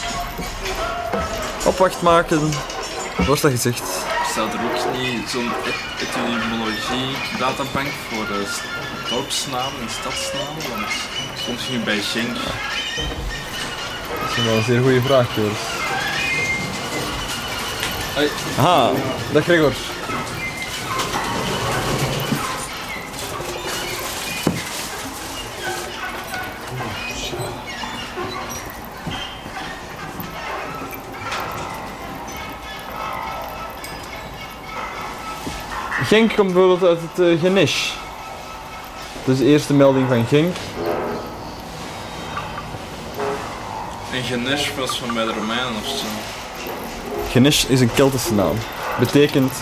[1.66, 2.50] opwacht maken.
[3.28, 3.82] Was dat gezegd?
[4.32, 8.46] Staat er ook niet zo'n et- etymologie databank voor de
[9.10, 10.70] dorpsnamen en stadsnamen?
[10.70, 10.92] Want
[11.46, 12.38] soms ging bij Genk.
[14.22, 15.58] Dat is wel een zeer goede vraag, Joris.
[18.16, 18.30] Hoi.
[18.58, 18.92] Aha,
[19.32, 19.74] dag Gregor.
[36.04, 37.92] Genk komt bijvoorbeeld uit het uh, Genesh.
[39.26, 40.56] Dat is de eerste melding van Genk.
[44.14, 46.06] En Genesh was van bij de Romeinen of zo.
[47.32, 48.56] Genesh is een Keltische naam.
[49.00, 49.54] Betekent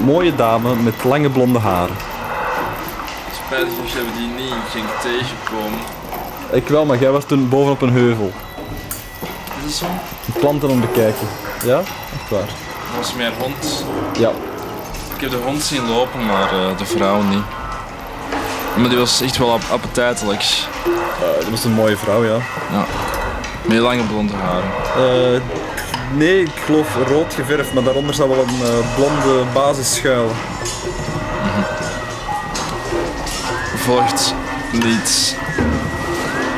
[0.00, 1.96] mooie dame met lange blonde haren.
[3.46, 5.78] Spijtig dat we die niet in Genk tegenkomen.
[6.52, 8.32] Ik wel, maar jij was toen bovenop een heuvel.
[9.56, 9.86] Is dat zo?
[10.40, 11.28] Planten om te kijken.
[11.64, 11.78] Ja?
[11.78, 12.40] Echt waar.
[12.40, 13.84] Dat was meer hond.
[14.18, 14.30] Ja.
[15.14, 17.42] Ik heb de hond zien lopen, maar eh, de vrouw niet.
[18.76, 20.40] Maar die was echt wel ap- appetijtelijk.
[20.42, 22.36] Eh, dat was een mooie vrouw, ja.
[22.72, 22.84] Ja.
[23.68, 24.70] Met lange blonde haren.
[24.96, 25.40] Eh,
[26.16, 30.36] nee, ik geloof rood geverfd, maar daaronder zou wel een eh, blonde basis schuilen.
[33.76, 34.34] Volgt
[34.72, 35.36] niet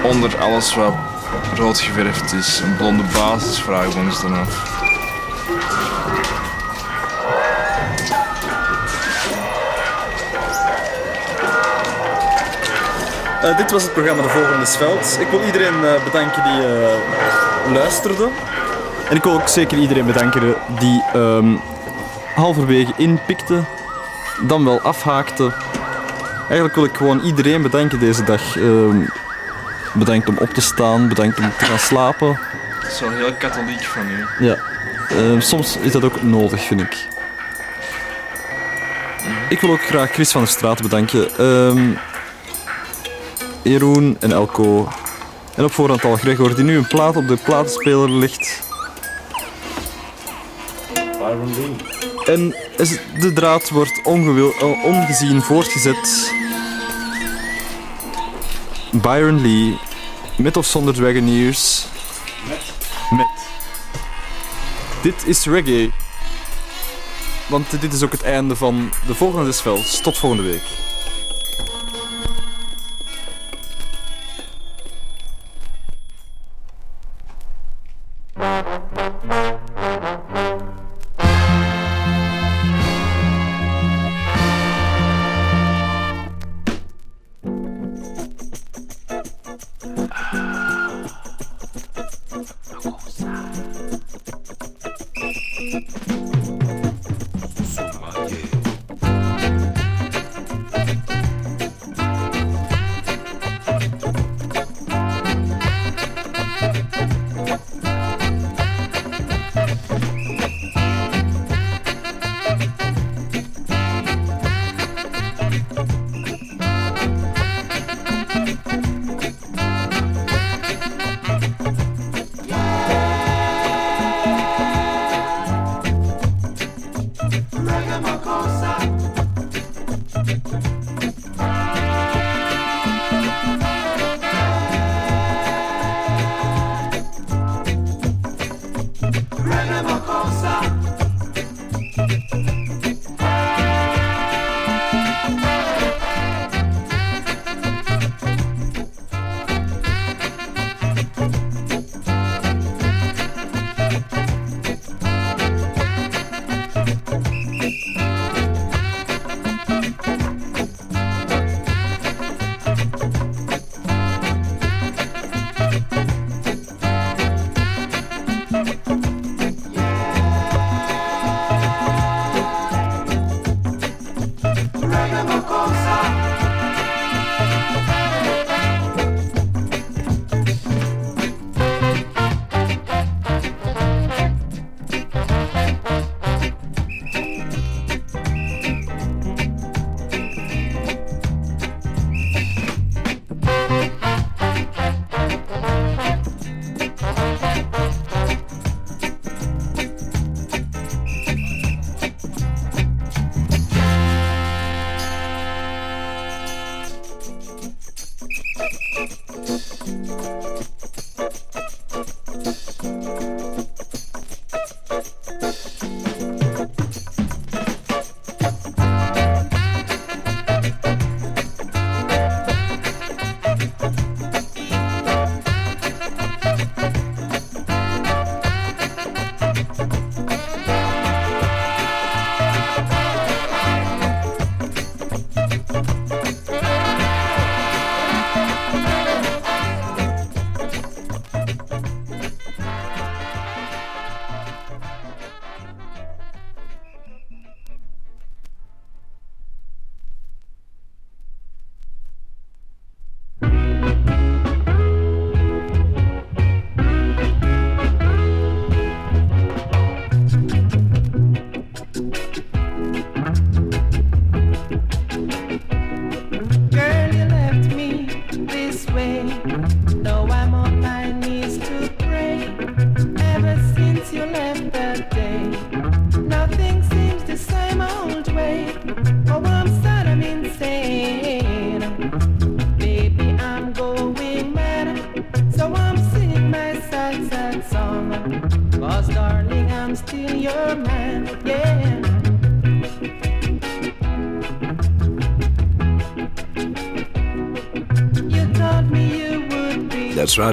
[0.03, 0.95] onder alles wat
[1.55, 2.61] rood geverfd is.
[2.65, 4.80] Een blonde basis vragen we ons dan af.
[13.42, 15.16] Eh, dit was het programma De Volgende Veld.
[15.20, 18.28] Ik wil iedereen eh, bedanken die eh, luisterde.
[19.08, 21.56] En ik wil ook zeker iedereen bedanken die ehm,
[22.34, 23.64] halverwege inpikte,
[24.46, 25.52] dan wel afhaakte
[26.50, 28.56] Eigenlijk wil ik gewoon iedereen bedanken deze dag.
[28.56, 29.00] Ehm,
[29.92, 32.38] bedankt om op te staan, bedankt om te gaan slapen.
[32.82, 34.46] Dat is wel heel katholiek van u.
[34.46, 34.56] Ja.
[35.08, 36.96] Ehm, soms is dat ook nodig, vind ik.
[39.48, 41.28] Ik wil ook graag Chris van der Straat bedanken.
[43.62, 44.89] Jeroen en Elko.
[45.55, 48.62] En op voorhand al Gregor, die nu een plaat op de platenspeler ligt.
[50.95, 51.77] Byron Lee.
[52.24, 52.55] En
[53.20, 56.32] de draad wordt ongewil, eh, ongezien voortgezet.
[58.93, 59.78] Byron Lee,
[60.37, 61.87] met of zonder Dragoneers.
[62.49, 62.62] Met.
[63.11, 63.27] Met.
[65.03, 65.91] Dit is reggae.
[67.49, 70.01] Want dit is ook het einde van de volgende Desvels.
[70.01, 70.89] Tot volgende week.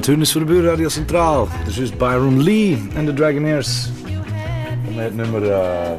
[0.08, 0.16] Be.
[0.16, 1.48] That's right, hun is voor de buurradio Centraal.
[1.64, 3.88] Dus is Byron Lee en de Dragonaires.
[4.94, 5.90] Met het nummer eh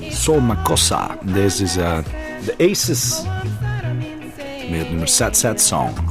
[0.00, 1.18] Sol Makossa.
[1.22, 1.98] Deze is eh
[2.44, 3.22] The Aces.
[4.70, 6.09] Met het nummer Sad Sad Song.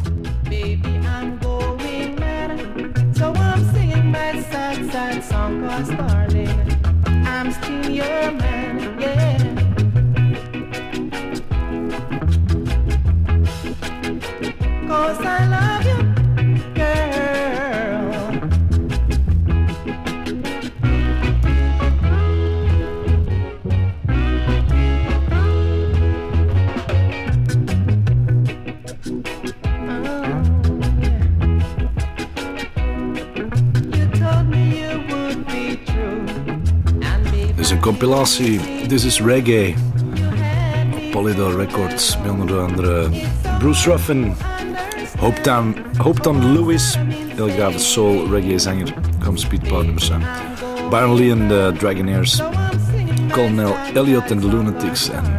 [38.19, 39.75] This is Reggae.
[41.11, 42.17] Polydor Records.
[42.29, 43.09] Onder andere
[43.59, 44.35] Bruce Ruffin.
[45.97, 46.97] Hopetown, Lewis.
[47.35, 48.93] Heel grave soul reggae zanger.
[49.23, 50.21] Kom speedpower nummers zijn.
[50.89, 52.41] Byron Lee en de Dragonaires.
[53.31, 55.09] Colonel Elliot en de Lunatics.
[55.09, 55.39] En.